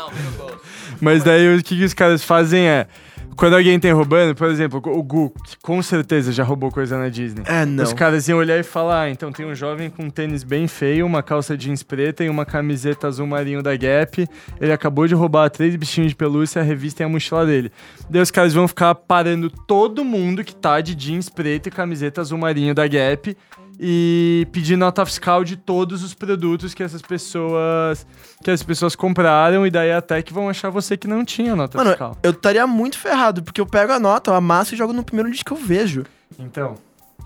[1.03, 2.87] Mas daí o que, que os caras fazem é.
[3.35, 7.09] Quando alguém tem roubando, por exemplo, o Gu, que com certeza já roubou coisa na
[7.09, 7.43] Disney.
[7.47, 7.83] É, não.
[7.83, 10.67] Os caras iam olhar e falar: ah, então tem um jovem com um tênis bem
[10.67, 14.27] feio, uma calça jeans preta e uma camiseta azul marinho da Gap.
[14.61, 17.71] Ele acabou de roubar três bichinhos de pelúcia, a revista e a mochila dele.
[18.09, 22.21] Daí os caras vão ficar parando todo mundo que tá de jeans preto e camiseta
[22.21, 23.35] azul marinho da Gap
[23.79, 28.05] e pedir nota fiscal de todos os produtos que essas pessoas
[28.43, 31.77] que as pessoas compraram e daí até que vão achar você que não tinha nota
[31.77, 32.17] Mano, fiscal.
[32.21, 35.31] eu estaria muito ferrado, porque eu pego a nota, eu amasso e jogo no primeiro
[35.31, 36.03] disco que eu vejo.
[36.37, 36.75] Então,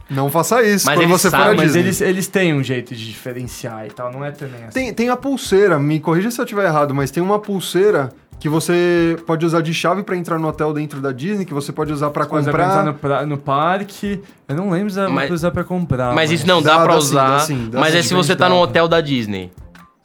[0.09, 2.95] Não faça isso Mas quando eles você for a mas eles, eles têm um jeito
[2.95, 4.71] de diferenciar e tal, não é também assim.
[4.73, 8.09] Tem, tem a pulseira, me corrija se eu estiver errado, mas tem uma pulseira
[8.39, 11.71] que você pode usar de chave pra entrar no hotel dentro da Disney, que você
[11.71, 12.65] pode usar pra Mas pra comprar.
[12.67, 14.21] entrar no, pra- no parque.
[14.47, 16.13] Eu não lembro se dá Mas- pra usar pra comprar.
[16.13, 17.29] Mas isso não dá, Dá, pra dá sim, usar.
[17.29, 18.61] dá sim, dá mas sim, é se você tá no dá.
[18.61, 19.51] hotel da Disney.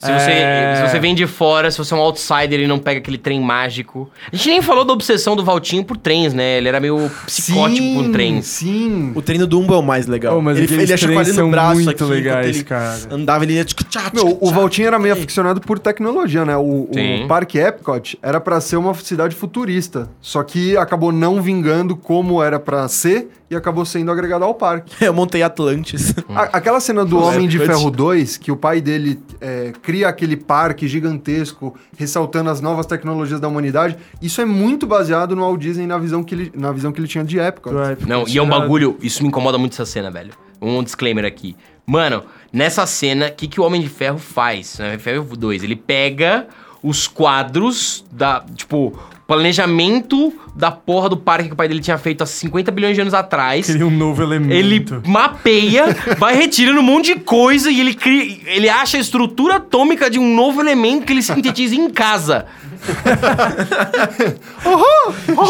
[0.02, 0.18] Se, É.
[0.18, 3.16] você, se você vem de fora, se você é um outsider e não pega aquele
[3.18, 4.10] trem mágico.
[4.32, 6.58] A gente nem falou da obsessão do Valtinho por trens, né?
[6.58, 8.46] Ele era meio psicótico com trens.
[8.46, 9.12] Sim.
[9.14, 10.36] O treino do Umbo é o mais legal.
[10.36, 12.98] Oh, mas ele, ele ia trens chacoalhando são o braço muito aqui, legais, ele cara.
[13.12, 13.64] Andava, ele ia...
[13.64, 14.50] tchic, tchac, Meu, tchic, o.
[14.50, 16.56] Valtinho era meio aficionado por tecnologia, né?
[16.56, 17.26] O, o Sim.
[17.28, 22.58] Parque Epcot era pra ser uma cidade futurista, só que acabou não vingando como era
[22.58, 24.92] pra ser e acabou sendo agregado ao parque.
[25.04, 26.14] Eu montei Atlantis.
[26.30, 27.58] A- aquela cena do Pô, Homem de.
[27.58, 33.38] Ferro 2, que o pai dele é, cria aquele parque gigantesco, ressaltando as novas tecnologias
[33.40, 36.90] da humanidade, isso é muito baseado no Walt Disney na visão que ele, na visão
[36.90, 37.72] que ele tinha de Epcot.
[38.06, 38.96] Não, e é um bagulho.
[39.02, 40.32] Isso me incomoda muito essa cena, velho.
[40.60, 41.54] Um disclaimer aqui.
[41.84, 42.22] Mano,
[42.52, 44.78] nessa cena, o que, que o Homem de Ferro faz?
[44.78, 46.46] No Homem de Ferro 2, ele pega
[46.82, 48.44] os quadros da.
[48.54, 48.98] Tipo,
[49.32, 53.00] planejamento da porra do parque que o pai dele tinha feito há 50 bilhões de
[53.00, 53.66] anos atrás.
[53.66, 54.52] Cria um novo elemento.
[54.52, 55.86] Ele mapeia,
[56.18, 60.18] vai retirando um monte de coisa e ele cria, ele acha a estrutura atômica de
[60.18, 62.44] um novo elemento que ele sintetiza em casa.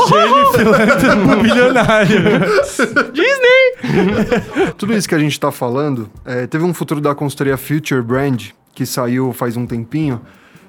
[0.08, 2.22] Gênio filântropo milionário.
[4.78, 8.50] Tudo isso que a gente tá falando, é, teve um futuro da consultoria Future Brand,
[8.74, 10.20] que saiu faz um tempinho,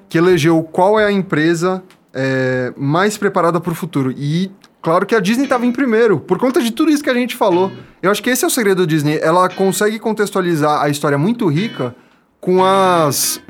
[0.09, 1.83] que elegeu qual é a empresa
[2.13, 4.13] é, mais preparada para o futuro.
[4.15, 4.51] E
[4.81, 7.35] claro que a Disney estava em primeiro, por conta de tudo isso que a gente
[7.35, 7.71] falou.
[8.01, 9.19] Eu acho que esse é o segredo da Disney.
[9.21, 11.95] Ela consegue contextualizar a história muito rica
[12.43, 13.41] com as,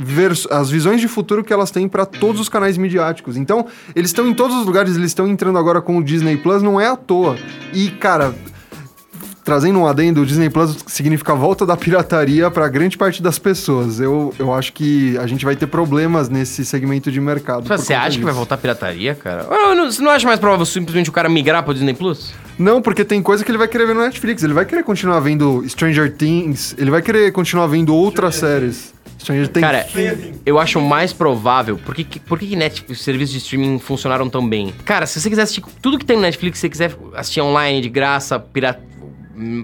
[0.52, 3.36] as visões de futuro que elas têm para todos os canais midiáticos.
[3.36, 6.62] Então, eles estão em todos os lugares, eles estão entrando agora com o Disney Plus,
[6.62, 7.36] não é à toa.
[7.74, 8.36] E, cara,
[9.44, 13.38] trazendo um adendo, o Disney Plus significa a volta da pirataria para grande parte das
[13.40, 14.00] pessoas.
[14.00, 17.68] Eu, eu acho que a gente vai ter problemas nesse segmento de mercado.
[17.68, 18.38] Você acha que vai disso.
[18.38, 19.46] voltar a pirataria, cara?
[19.50, 22.34] Ou não- Você não acha mais provável simplesmente o cara migrar pro Disney Plus?
[22.58, 24.44] Não, porque tem coisa que ele vai querer ver no Netflix.
[24.44, 28.94] Ele vai querer continuar vendo Stranger Things, ele vai querer continuar vendo outras séries.
[29.20, 29.66] Stranger Things.
[29.66, 29.88] Cara,
[30.46, 31.78] eu acho mais provável.
[31.78, 34.74] Por que, por que Netflix, os serviços de streaming funcionaram tão bem?
[34.86, 37.80] Cara, se você quiser assistir tudo que tem no Netflix, se você quiser assistir online
[37.82, 38.93] de graça, pira- hum,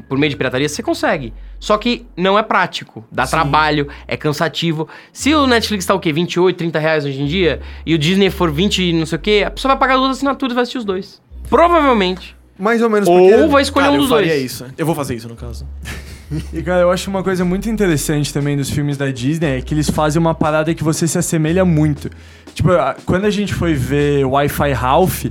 [0.08, 1.34] por meio de pirataria, você consegue.
[1.60, 4.88] Só que não é prático, dá trabalho, é cansativo.
[5.12, 6.12] Se o Netflix tá o quê?
[6.12, 9.22] 28, 30 reais hoje em dia, e o Disney for 20 e não sei o
[9.22, 11.22] quê, a pessoa vai pagar duas assinaturas e vai assistir os dois.
[11.50, 12.36] Provavelmente.
[12.58, 13.36] Mais ou menos porque...
[13.36, 14.44] Ou vai escolher Cara, um eu dos dois.
[14.44, 14.66] isso.
[14.78, 15.66] Eu vou fazer isso, no caso.
[16.54, 19.74] E, cara, eu acho uma coisa muito interessante também dos filmes da Disney é que
[19.74, 22.08] eles fazem uma parada que você se assemelha muito.
[22.54, 22.70] Tipo,
[23.04, 25.26] quando a gente foi ver Wi-Fi Ralph,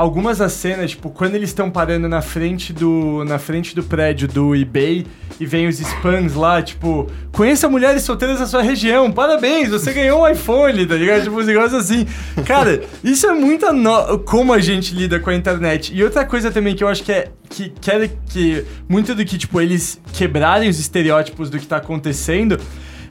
[0.00, 4.28] algumas das cenas, tipo, quando eles estão parando na frente do na frente do prédio
[4.28, 5.04] do eBay
[5.40, 10.22] e vem os spams lá, tipo, conheça mulheres solteiras da sua região, parabéns, você ganhou
[10.22, 11.24] um iPhone, tá ligado?
[11.24, 12.06] Tipo, uns negócios assim.
[12.46, 15.92] Cara, isso é muito a no- como a gente lida com a internet.
[15.92, 19.36] E outra coisa também que eu acho que é que quer que muito do que,
[19.36, 22.56] tipo, eles quebrarem os estereótipos do que tá acontecendo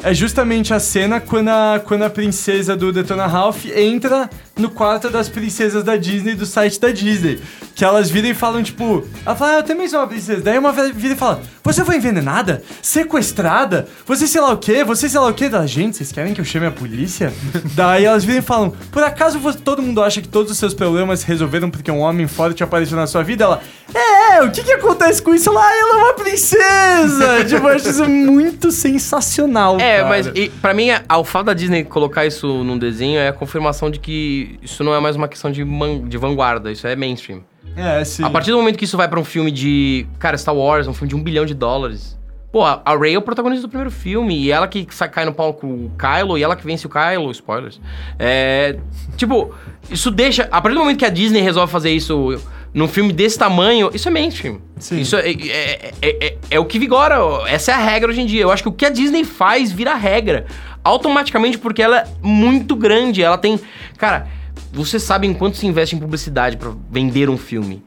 [0.03, 5.09] é justamente a cena quando a, quando a princesa do Detona Ralph entra no quarto
[5.09, 7.39] das princesas da Disney, do site da Disney.
[7.75, 9.05] Que elas viram e falam, tipo...
[9.25, 10.41] Ela fala, ah, eu também sou uma princesa.
[10.41, 12.63] Daí uma vira e fala, você foi envenenada?
[12.81, 13.87] Sequestrada?
[14.05, 14.83] Você sei lá o quê?
[14.83, 15.47] Você sei lá o quê?
[15.47, 17.31] Da gente, vocês querem que eu chame a polícia?
[17.75, 20.73] Daí elas viram e falam, por acaso você- todo mundo acha que todos os seus
[20.73, 23.43] problemas se resolveram porque um homem forte apareceu na sua vida?
[23.43, 23.61] Ela,
[23.93, 25.71] é, o que que acontece com isso lá?
[25.71, 27.45] Ela é uma princesa!
[27.47, 30.09] tipo, eu acho isso muito sensacional, É, cara.
[30.09, 33.33] mas e, pra mim, a- o fato da Disney colocar isso num desenho é a
[33.33, 36.95] confirmação de que isso não é mais uma questão de, man- de vanguarda, isso é
[36.95, 37.41] mainstream.
[37.75, 38.23] É, sim.
[38.23, 40.07] A partir do momento que isso vai pra um filme de.
[40.19, 42.17] Cara, Star Wars, um filme de um bilhão de dólares.
[42.51, 45.25] Pô, a a Rey é o protagonista do primeiro filme, e ela que sa- cai
[45.25, 47.79] no pau com o Kylo, e ela que vence o Kylo, spoilers.
[48.17, 48.77] É.
[49.17, 49.53] Tipo,
[49.91, 50.43] isso deixa.
[50.51, 52.41] A partir do momento que a Disney resolve fazer isso
[52.73, 54.59] num filme desse tamanho, isso é mainstream.
[54.79, 55.01] Sim.
[55.01, 57.15] Isso é, é, é- é- é o que vigora.
[57.47, 58.41] Essa é a regra hoje em dia.
[58.43, 60.45] Eu acho que o que a Disney faz vira regra.
[60.83, 63.21] Automaticamente, porque ela é muito grande.
[63.21, 63.59] Ela tem.
[63.97, 64.27] Cara,
[64.71, 67.83] você sabe em quanto se investe em publicidade pra vender um filme?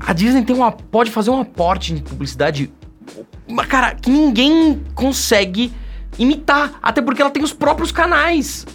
[0.00, 2.72] A Disney tem uma, pode fazer um aporte em publicidade,
[3.68, 5.72] cara, que ninguém consegue
[6.18, 6.78] imitar.
[6.82, 8.66] Até porque ela tem os próprios canais.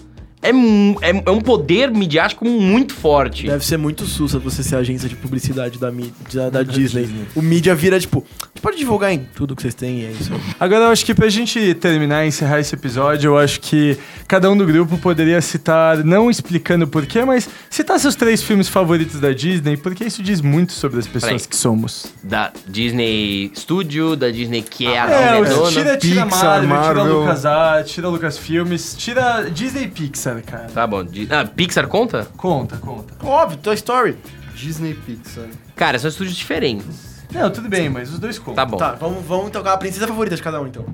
[0.42, 3.48] É, é, é um poder midiático muito forte.
[3.48, 5.92] Deve ser muito sussa você ser agência de publicidade da,
[6.34, 7.08] da, da Disney.
[7.36, 8.26] O mídia vira, tipo,
[8.62, 10.32] pode divulgar em tudo que vocês têm e é isso.
[10.60, 14.50] Agora, eu acho que pra gente terminar e encerrar esse episódio, eu acho que cada
[14.50, 19.32] um do grupo poderia citar, não explicando porquê, mas citar seus três filmes favoritos da
[19.32, 22.08] Disney, porque isso diz muito sobre as pessoas que somos.
[22.24, 25.70] Da Disney Studio, da Disney que é a É, dona.
[25.72, 27.20] tira, tira Pixar, Marvel, tira Marvel.
[27.22, 29.88] LucasArts, tira Lucas Filmes, tira Disney e
[30.36, 30.68] Pixar, cara.
[30.74, 31.04] Tá bom.
[31.04, 32.28] Di- Ah, Pixar conta?
[32.38, 33.14] Conta, conta.
[33.26, 34.18] Óbvio, Toy Story.
[34.56, 35.46] Disney Pixar.
[35.76, 37.12] Cara, são estúdios diferentes.
[37.34, 38.56] Não, tudo bem, mas os dois contam.
[38.56, 38.78] Tá bom.
[38.78, 40.86] Tá, vamos, vamos tocar a princesa favorita de cada um, então.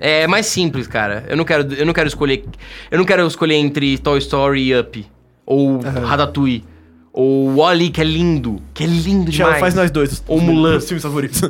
[0.00, 1.24] É mais simples, cara.
[1.28, 2.44] Eu não quero, eu não quero escolher.
[2.90, 5.06] Eu não quero escolher entre Toy Story e Up.
[5.46, 6.64] Ou Ratatouille.
[7.12, 8.60] Ou Wally, que é lindo.
[8.72, 9.58] Que é lindo demais.
[9.60, 10.22] faz nós dois.
[10.26, 10.76] Ou Mulan.
[10.78, 11.42] Os filmes favoritos.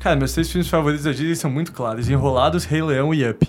[0.00, 3.46] Cara, meus três filmes favoritos da Disney são muito claros: Enrolados, Rei Leão e Up.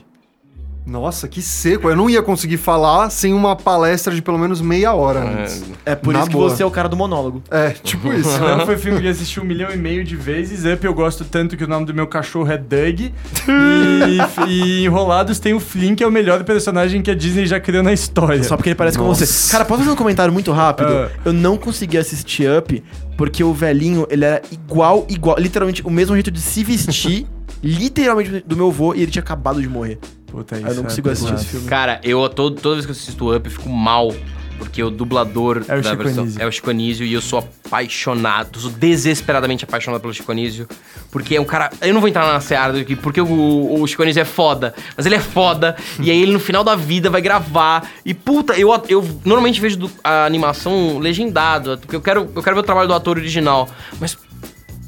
[0.86, 1.90] Nossa, que seco.
[1.90, 5.64] Eu não ia conseguir falar sem uma palestra de pelo menos meia hora antes.
[5.86, 6.50] É por Na isso que boa.
[6.50, 7.44] você é o cara do monólogo.
[7.52, 8.42] É, tipo isso.
[8.44, 10.66] Leão foi filme que eu assisti um milhão e meio de vezes.
[10.66, 13.12] Up eu gosto tanto que o nome do meu cachorro é Doug.
[14.02, 17.60] E, e Enrolados tem o Flynn, que é o melhor personagem que a Disney já
[17.60, 18.44] criou na história.
[18.44, 19.26] Só porque ele parece com Nossa.
[19.26, 19.52] você.
[19.52, 20.90] Cara, posso fazer um comentário muito rápido?
[20.92, 21.10] Ah.
[21.24, 22.84] Eu não consegui assistir Up
[23.18, 27.28] porque o velhinho, ele era igual, igual, literalmente o mesmo jeito de se vestir,
[27.64, 30.00] literalmente do meu avô, e ele tinha acabado de morrer.
[30.32, 31.42] Puta, Aí eu não é consigo assistir pesado.
[31.42, 31.68] esse filme.
[31.68, 34.14] Cara, eu todo, toda vez que eu assisto Up, eu fico mal.
[34.58, 36.40] Porque o dublador É o da Chico versão Anísio.
[36.44, 40.68] é o Chico Anísio e eu sou apaixonado, sou desesperadamente apaixonado pelo Chico Anísio.
[41.10, 41.72] Porque é um cara.
[41.82, 44.76] Eu não vou entrar na seara do que porque o, o Chico Anísio é foda,
[44.96, 45.76] mas ele é foda.
[46.00, 47.90] e aí ele no final da vida vai gravar.
[48.06, 52.60] E puta, eu, eu normalmente vejo a animação legendada, porque eu quero, eu quero ver
[52.62, 53.68] o trabalho do ator original.
[54.00, 54.16] Mas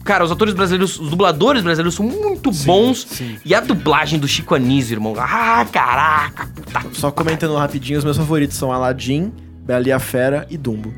[0.04, 3.22] Cara, os atores brasileiros, os dubladores brasileiros são muito bons.
[3.45, 5.14] E a dublagem do Chico Anísio, irmão.
[5.18, 6.82] Ah, caraca, puta.
[6.93, 9.32] Só comentando rapidinho, os meus favoritos são Aladdin,
[9.66, 10.93] Bela e a Fera e Dumbo.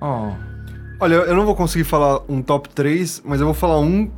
[0.00, 0.32] Oh.
[0.98, 4.10] Olha, eu não vou conseguir falar um top 3, mas eu vou falar um,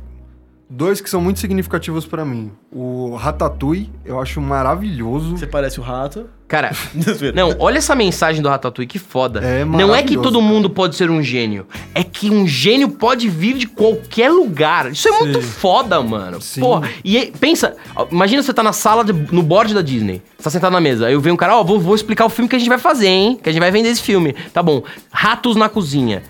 [0.73, 2.51] dois que são muito significativos pra mim.
[2.71, 5.37] O Ratatouille, eu acho maravilhoso.
[5.37, 6.25] Você parece o rato.
[6.47, 6.71] Cara,
[7.33, 9.39] não, olha essa mensagem do Ratatouille, que foda.
[9.39, 10.43] É não é que todo cara.
[10.51, 11.67] mundo pode ser um gênio.
[11.93, 14.91] É que um gênio pode vir de qualquer lugar.
[14.91, 15.47] Isso é muito Sim.
[15.47, 16.41] foda, mano.
[16.41, 16.61] Sim.
[16.61, 17.75] Porra, e pensa,
[18.11, 20.21] imagina você tá na sala, de- no board da Disney.
[20.37, 21.07] Você tá sentado na mesa.
[21.07, 23.07] Aí vem um cara, ó, vou, vou explicar o filme que a gente vai fazer,
[23.07, 23.39] hein?
[23.41, 24.35] Que a gente vai vender esse filme.
[24.53, 24.83] Tá bom.
[25.11, 26.23] Ratos na cozinha.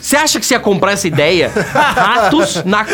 [0.00, 1.50] Você acha que você ia comprar essa ideia?
[1.50, 2.86] Ratos na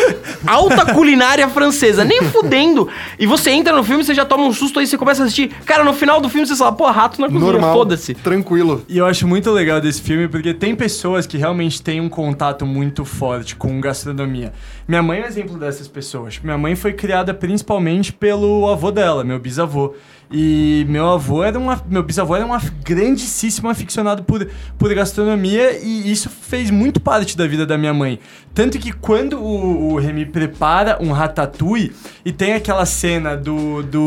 [0.47, 2.89] alta culinária francesa, nem fudendo.
[3.17, 5.49] E você entra no filme, você já toma um susto aí, você começa a assistir.
[5.65, 8.13] Cara, no final do filme você fala, pô, rato na cozinha, foda-se.
[8.13, 8.83] Tranquilo.
[8.87, 12.65] E eu acho muito legal desse filme porque tem pessoas que realmente têm um contato
[12.65, 14.53] muito forte com gastronomia.
[14.87, 16.39] Minha mãe é um exemplo dessas pessoas.
[16.43, 19.93] Minha mãe foi criada principalmente pelo avô dela, meu bisavô.
[20.31, 22.55] E meu avô era um, meu bisavô era um
[22.85, 28.19] grandíssimo aficionado por, por gastronomia e isso fez muito parte da vida da minha mãe.
[28.53, 31.91] Tanto que quando o, o Remy prepara um ratatouille
[32.25, 34.01] e tem aquela cena do do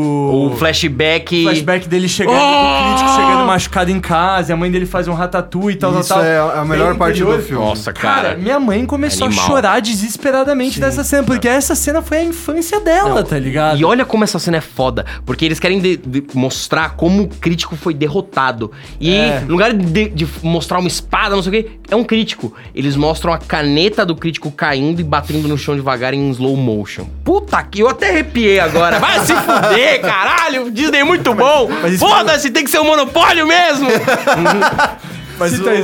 [0.51, 1.43] O flashback.
[1.43, 5.13] flashback dele chegando, do crítico chegando machucado em casa, e a mãe dele faz um
[5.13, 6.25] ratatouille e tal, Isso tal, tal.
[6.25, 7.41] é a melhor parte do interior.
[7.41, 7.65] filme.
[7.65, 8.37] Nossa, Cara, cara.
[8.37, 9.43] minha mãe começou Animal.
[9.43, 13.79] a chorar desesperadamente dessa cena, porque essa cena foi a infância dela, tá ligado?
[13.79, 17.27] E olha como essa cena é foda, porque eles querem de- de mostrar como o
[17.27, 18.71] crítico foi derrotado.
[18.99, 19.39] E É.
[19.41, 22.53] no lugar de, de mostrar uma espada, não sei o quê, é um crítico.
[22.73, 27.05] Eles mostram a caneta do crítico caindo e batendo no chão devagar em slow motion.
[27.23, 28.99] Puta que eu até arrepiei agora.
[28.99, 30.71] Vai se fuder, caralho.
[30.71, 31.69] Disney é muito bom.
[31.99, 33.87] Foda-se, tem que ser um monopólio mesmo.
[35.37, 35.83] Mas Cita o- aí.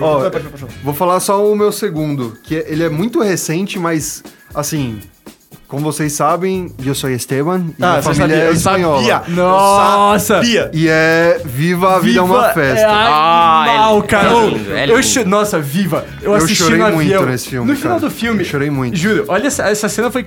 [0.00, 0.30] Ó.
[0.82, 4.22] Vou falar só o meu segundo, que é- ele é muito recente, mas
[4.54, 4.98] assim,
[5.68, 9.02] como vocês sabem, eu sou Esteban e Ah, minha família sabia, é eu espanhola.
[9.02, 9.34] sabia.
[9.36, 10.34] Nossa!
[10.36, 10.70] Sabia.
[10.72, 12.80] E é Viva a Vida é uma Viva Festa.
[12.80, 14.28] É Ah, animal, é cara.
[14.28, 14.48] é eu
[14.96, 15.02] lindo.
[15.02, 16.04] cho- Nossa, Viva.
[16.22, 17.26] Eu, Eu assisti chorei no muito avião.
[17.26, 18.08] nesse filme, No final cara.
[18.08, 18.40] do filme.
[18.40, 18.96] Eu chorei muito.
[18.96, 20.24] Juro, olha, essa, essa cena foi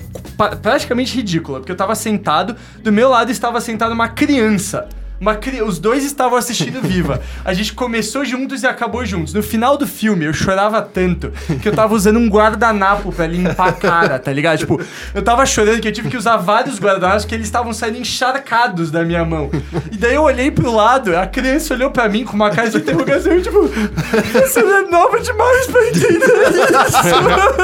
[0.61, 4.87] praticamente ridícula, porque eu tava sentado, do meu lado estava sentada uma criança.
[5.21, 5.61] Uma cri...
[5.61, 7.21] Os dois estavam assistindo Viva.
[7.45, 9.35] A gente começou juntos e acabou juntos.
[9.35, 13.67] No final do filme, eu chorava tanto que eu tava usando um guardanapo pra limpar
[13.69, 14.57] a cara, tá ligado?
[14.57, 14.81] Tipo,
[15.13, 18.89] eu tava chorando que eu tive que usar vários guardanapos porque eles estavam saindo encharcados
[18.89, 19.51] da minha mão.
[19.91, 22.77] E daí eu olhei pro lado, a criança olhou pra mim com uma cara de
[22.77, 23.69] interrogação e tipo,
[24.35, 27.61] essa é nova demais pra entender isso.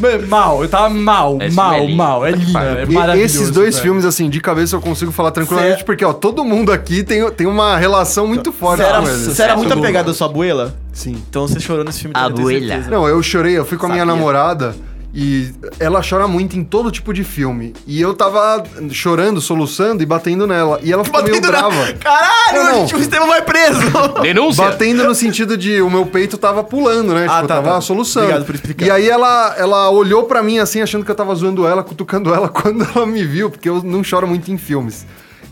[0.00, 1.96] Mano, mal, eu tava mal, Esse mal, filme é lindo.
[1.96, 2.26] mal.
[2.26, 3.24] É lindo, é E maravilhoso.
[3.38, 3.82] esses dois velho.
[3.82, 7.30] filmes, assim, de cabeça eu consigo falar tranquilamente, Cê- porque, ó, todo mundo aqui tem,
[7.32, 9.20] tem uma relação muito forte Você era, com eles.
[9.26, 10.74] você era muito apegado à sua abuela?
[10.94, 11.22] Sim.
[11.28, 12.78] Então você chorou nesse filme também, Abuela.
[12.90, 14.14] Não, eu chorei, eu fui com a minha Sabia.
[14.14, 14.74] namorada
[15.16, 17.72] e ela chora muito em todo tipo de filme.
[17.86, 20.80] E eu tava chorando, soluçando e batendo nela.
[20.82, 21.92] E ela ficou meio Batendo na- brava.
[21.94, 22.80] Caralho, Não, não.
[22.80, 23.80] gente, o Estevam vai preso!
[24.22, 24.64] Denúncia.
[24.64, 27.26] Batendo no sentido de o meu peito tava pulando, né?
[27.28, 27.80] Ah, tipo, tá, eu tava tá.
[27.80, 28.26] soluçando.
[28.26, 28.86] Obrigado por explicar.
[28.86, 32.34] E aí ela, ela olhou pra mim assim, achando que eu tava zoando ela, cutucando
[32.34, 35.06] ela quando ela me viu, porque eu não choro muito em filmes.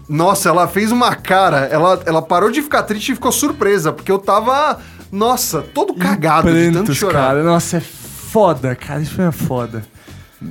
[0.09, 4.11] Nossa, ela fez uma cara, ela, ela parou de ficar triste e ficou surpresa, porque
[4.11, 4.79] eu tava,
[5.11, 7.29] nossa, todo cagado de tanto chorar.
[7.29, 7.43] cara.
[7.43, 9.01] Nossa, é foda, cara.
[9.01, 9.85] Isso foi foda.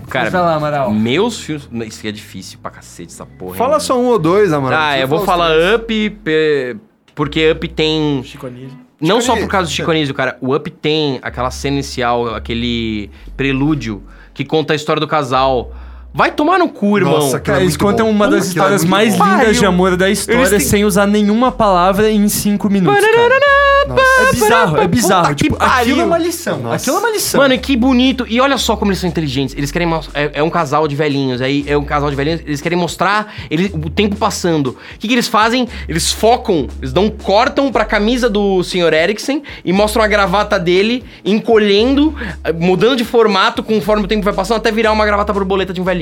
[0.08, 0.92] Cara, Vai lá, Amaral.
[0.94, 1.68] meus filmes.
[1.88, 3.52] Isso aqui é difícil pra cacete, essa porra.
[3.52, 3.82] hein, Fala mano?
[3.82, 4.80] só um ou dois, Amaral.
[4.80, 5.76] Ah, eu vou falar três.
[5.76, 6.18] Up,
[7.14, 8.24] porque Up tem.
[8.24, 8.78] Chico Anísio.
[9.02, 10.38] Não Chico só por causa do Chico Anísio, cara.
[10.40, 14.02] O Up tem aquela cena inicial, aquele prelúdio
[14.34, 15.74] que conta a história do casal.
[16.14, 17.14] Vai tomar no cu, irmão.
[17.20, 18.12] Nossa, Cara, é eles contam bom.
[18.12, 19.24] uma das é histórias muito mais bom.
[19.26, 23.00] lindas de amor da história Eles têm- sem usar nenhuma palavra em cinco minutos.
[23.00, 23.32] cara.
[24.28, 25.36] É bizarro, é bizarro.
[25.36, 26.60] Tipo, aquilo é uma lição.
[26.60, 26.76] Nossa.
[26.76, 27.42] Aquilo é uma lição.
[27.42, 28.26] Mano, e que bonito.
[28.30, 29.56] E olha só como eles são inteligentes.
[29.58, 30.20] Eles querem mostrar.
[30.22, 31.42] É, é um casal de velhinhos.
[31.42, 32.42] Aí é um casal de velhinhos.
[32.46, 34.68] Eles querem mostrar ele, o tempo passando.
[34.72, 35.68] O que, que eles fazem?
[35.90, 38.94] Eles focam, eles dão cortam pra camisa do Sr.
[38.94, 44.34] Eriksen e mostram a gravata dele encolhendo, eh, mudando de formato conforme o tempo vai
[44.34, 46.01] passando, até virar uma gravata borboleta de um velhinho.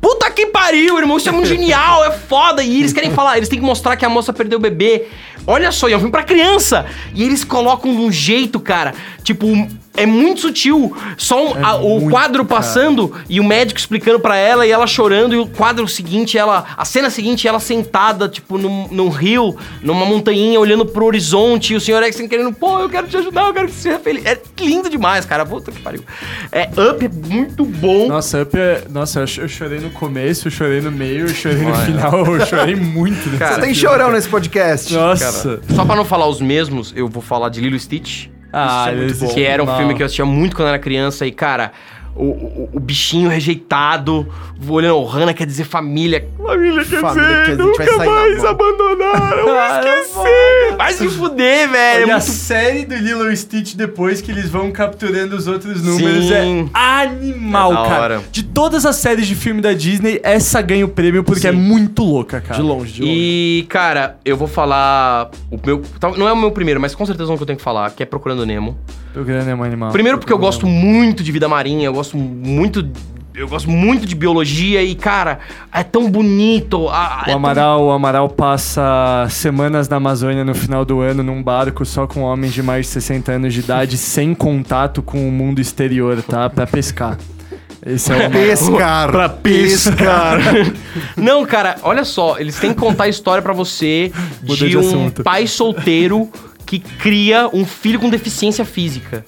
[0.00, 1.16] Puta que pariu, irmão.
[1.16, 2.62] Isso é muito genial, é foda.
[2.62, 5.06] E eles querem falar, eles têm que mostrar que a moça perdeu o bebê.
[5.46, 6.86] Olha só, e é um filme pra criança.
[7.14, 8.94] E eles colocam de um jeito, cara.
[9.22, 9.46] Tipo,
[9.96, 10.94] é muito sutil.
[11.16, 12.60] Só um- a- o quadro cara.
[12.60, 15.34] passando e o médico explicando pra ela e ela chorando.
[15.34, 16.64] E o quadro seguinte, ela.
[16.76, 21.72] A cena seguinte, ela sentada, tipo, num, num rio, numa montanha, olhando pro horizonte.
[21.72, 23.98] E o senhor Exen querendo, pô, eu quero te ajudar, eu quero que você seja
[23.98, 24.24] feliz.
[24.26, 25.44] É lindo demais, cara.
[25.46, 26.02] Puta que pariu.
[26.50, 28.08] É, Up é muito bom.
[28.08, 28.84] Nossa, Up é...
[28.90, 32.26] Nossa, eu ch- eu chorei no começo, eu chorei no meio, eu chorei no final,
[32.26, 34.12] eu chorei muito Cara, Você tem chorão cara.
[34.12, 34.92] nesse podcast.
[34.94, 35.60] Nossa.
[35.74, 38.26] Só pra não falar os mesmos, eu vou falar de Lilo Stitch.
[38.54, 39.34] Ah, é muito esse bom.
[39.34, 41.72] Que era um filme que eu assistia muito quando era criança e, cara,
[42.16, 44.26] o, o, o bichinho rejeitado,
[44.68, 46.26] olhando o Hannah quer dizer família.
[46.36, 48.46] Família quer Família dizer, quer dizer, a nunca mais mão.
[48.50, 50.76] abandonaram, Ah, é esquecer.
[50.76, 52.06] Vai se fuder, velho.
[52.06, 55.46] E é a muito série do Lilo e Stitch, depois que eles vão capturando os
[55.46, 56.70] outros números, Sim.
[56.74, 58.00] é animal, É cara.
[58.00, 58.22] hora.
[58.30, 61.48] De todas as séries de filme da Disney, essa ganha o prêmio porque Sim.
[61.48, 62.60] é muito louca, cara.
[62.60, 63.12] De longe, de longe.
[63.14, 65.30] E, cara, eu vou falar.
[65.50, 65.82] O meu.
[66.16, 68.02] Não é o meu primeiro, mas com certeza um que eu tenho que falar, que
[68.02, 68.76] é Procurando Nemo.
[69.16, 69.92] O grande é um animal.
[69.92, 72.86] Primeiro porque eu gosto muito de vida marinha, eu gosto muito
[73.36, 75.40] eu gosto muito de biologia e, cara,
[75.72, 76.88] é tão bonito.
[76.88, 81.42] a- O é Amaral, o Amaral passa semanas na Amazônia no final do ano num
[81.42, 85.32] barco só com homens de mais de 60 anos de idade, sem contato com o
[85.32, 86.48] mundo exterior, tá?
[86.48, 87.18] Pra pescar.
[87.84, 88.30] Esse é o Amaral.
[88.46, 89.10] Pescar.
[89.10, 90.38] Pra pescar.
[91.16, 94.12] Não, cara, olha só, eles têm que contar a história pra você
[94.44, 96.28] de de um pai solteiro
[96.64, 99.24] que cria um filho com deficiência física.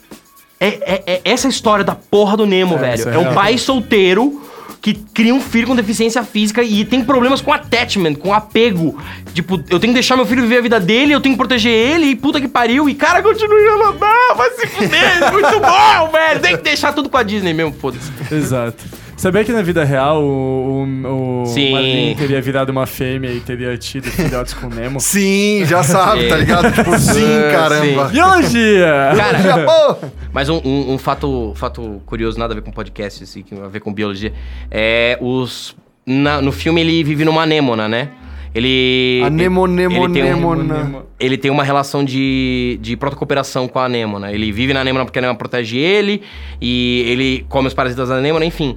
[0.59, 3.09] É, é- é essa história da porra do Nemo, É, velho.
[3.11, 4.43] é É um pai solteiro
[4.81, 8.97] que cria um filho com deficiência física e tem problemas com attachment, com apego.
[9.35, 11.73] Tipo, eu tenho que deixar meu filho viver a vida dele, eu tenho que proteger
[11.73, 12.89] ele, e puta que pariu.
[12.89, 13.99] E cara, continua jogando,
[14.37, 16.41] vai se fuder, é muito bom, velho.
[16.41, 18.11] Tem que deixar tudo com a Disney mesmo, foda-se.
[18.33, 18.83] Exato.
[19.17, 21.73] Sabia que na vida real o, o, o Sim.
[21.73, 25.01] Marlin teria virado uma fêmea e teria tido filhotes com Nemo?
[25.01, 26.71] Sim, já sabe, tá ligado?
[26.71, 28.05] Tipo, sim, caramba.
[28.09, 29.13] Biologia!
[29.17, 30.07] Cara, Já, pô!
[30.35, 33.69] Mas um, um- um fato, fato curioso, nada a ver com podcast, assim, que a
[33.69, 34.35] ver com biologia.
[34.71, 35.75] É os.
[36.07, 38.11] na- no filme ele vive numa anêmona, né?
[38.55, 39.23] Ele.
[39.25, 41.05] Anemo, nemo, ele tem um- nemona.
[41.19, 44.31] Ele tem uma relação de, de protocooperação com a anêmona.
[44.31, 46.21] Ele vive na anêmona porque a anêmona protege ele,
[46.61, 48.77] e ele come os parasitas da anêmona, enfim.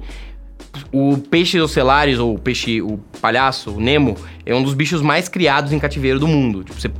[0.92, 5.72] O peixe ocelares, ou peixe, o palhaço, o Nemo, é um dos bichos mais criados
[5.72, 6.64] em cativeiro do mundo.
[6.64, 6.90] Tipo, você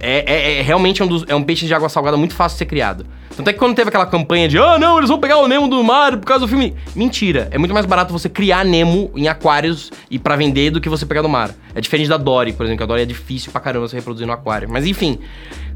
[0.00, 2.58] é, é- é realmente um, dos, é um peixe de água salgada muito fácil de
[2.58, 3.06] ser criado.
[3.36, 5.66] Tanto é que quando teve aquela campanha de ah, não, eles vão pegar o Nemo
[5.68, 6.74] do mar por causa do filme.
[6.94, 7.48] Mentira.
[7.50, 11.04] É muito mais barato você criar Nemo em aquários e pra vender do que você
[11.06, 11.50] pegar do mar.
[11.74, 14.26] É diferente da Dory, por exemplo, que a Dory é difícil pra caramba você reproduzir
[14.26, 14.68] no aquário.
[14.70, 15.18] Mas enfim,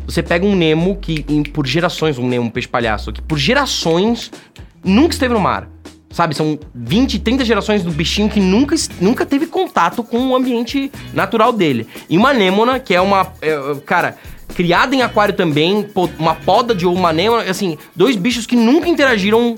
[0.06, 3.38] você pega um Nemo que, em- por gerações, um Nemo, um peixe palhaço, que por
[3.38, 4.30] gerações
[4.84, 5.68] nunca esteve no mar.
[6.18, 10.90] Sabe, são 20, 30 gerações do bichinho que nunca, nunca teve contato com o ambiente
[11.14, 11.86] natural dele.
[12.10, 13.32] E uma anêmona, que é uma.
[13.40, 14.16] é, é, cara,
[14.52, 15.88] criada em aquário também,
[16.18, 19.54] uma poda de uma anêmona, assim, dois bichos que nunca interagiram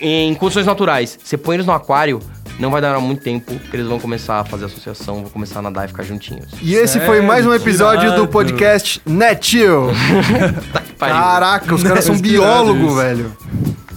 [0.00, 1.18] em condições naturais.
[1.20, 2.20] Você põe eles no aquário,
[2.56, 5.62] não vai dar muito tempo que eles vão começar a fazer associação, vão começar a
[5.62, 6.46] nadar e ficar juntinhos.
[6.62, 8.22] E esse foi mais um episódio Irado.
[8.22, 9.88] do podcast Netil.
[11.00, 11.08] Tá.
[11.08, 12.94] Caraca, os caras são biólogos, isso.
[12.96, 13.36] velho.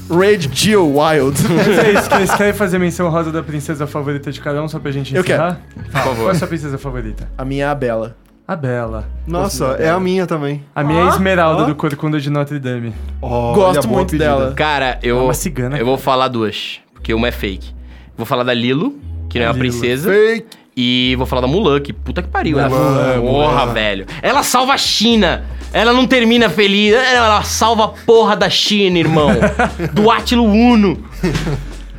[0.10, 1.38] Rage Jill Wild.
[1.49, 4.68] Mas é isso, que vocês querem fazer menção rosa da princesa favorita de cada um,
[4.68, 5.60] só pra gente Eu encerrar?
[5.74, 6.32] Por Qual é favor.
[6.32, 7.30] a sua princesa favorita?
[7.38, 8.16] A minha é a Bela.
[8.45, 9.08] A Bela.
[9.26, 10.64] Nossa, é a minha também.
[10.76, 12.93] A minha é a Esmeralda do Corcunda de Notre Dame.
[13.22, 14.26] Olha, Gosto boa muito pedida.
[14.26, 14.54] dela.
[14.54, 15.18] Cara, eu.
[15.18, 17.74] É uma cigana, Eu vou falar duas, porque uma é fake.
[18.18, 18.95] Vou falar da Lilo,
[19.30, 19.70] que não é uma Lilo.
[19.80, 20.12] princesa.
[20.12, 20.45] Fake.
[20.76, 22.60] E vou falar da Mulan, que puta que pariu.
[22.60, 23.74] Ela, Mulan, porra, Mulan.
[23.74, 24.06] velho.
[24.22, 25.44] Ela salva a China.
[25.72, 26.94] Ela não termina feliz.
[26.94, 29.30] Ela ela salva a porra da China, irmão.
[29.94, 31.04] Do Átilo Uno.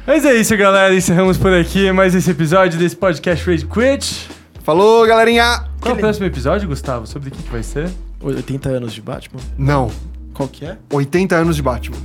[0.07, 0.95] Mas é isso, galera.
[0.95, 4.29] Encerramos por aqui mais esse episódio desse podcast Rage Quit.
[4.63, 5.65] Falou, galerinha.
[5.81, 7.07] Qual é o próximo episódio, Gustavo?
[7.07, 7.91] Sobre o que, que vai ser?
[8.23, 9.41] 80 anos de Batman?
[9.59, 9.91] Não,
[10.33, 10.77] Qual que é?
[10.93, 11.99] 80 anos de Batman.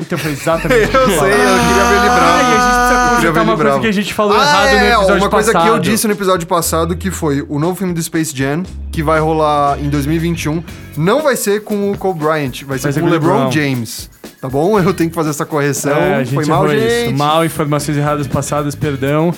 [0.00, 2.30] Então foi exatamente Eu sei, eu queria ver ele bravo.
[2.32, 4.36] Ah, e a gente precisa Eu queria ver consertar uma coisa que a gente falou
[4.36, 5.62] Ah, errado no é, episódio uma coisa passado.
[5.70, 9.02] que eu disse no episódio passado que foi o novo filme do Space Jam, que
[9.02, 10.62] vai rolar em 2021,
[10.96, 13.18] não vai ser com o Kobe Bryant, vai ser Vai ser com o com o
[13.18, 13.52] LeBron LeBron.
[13.52, 14.10] James.
[14.40, 14.78] Tá bom?
[14.80, 15.92] Eu tenho que fazer essa correção.
[15.96, 17.06] É, a gente foi mal, gente.
[17.06, 17.14] Isso.
[17.14, 19.34] Mal, informações erradas passadas, perdão.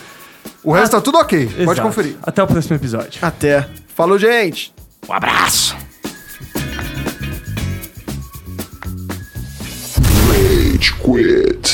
[0.64, 1.46] O resto tá tudo ok.
[1.46, 1.82] Pode Exato.
[1.82, 2.16] conferir.
[2.22, 3.18] Até o próximo episódio.
[3.20, 3.66] Até.
[3.94, 4.72] Falou, gente!
[5.08, 5.76] Um abraço.
[11.02, 11.71] Quit.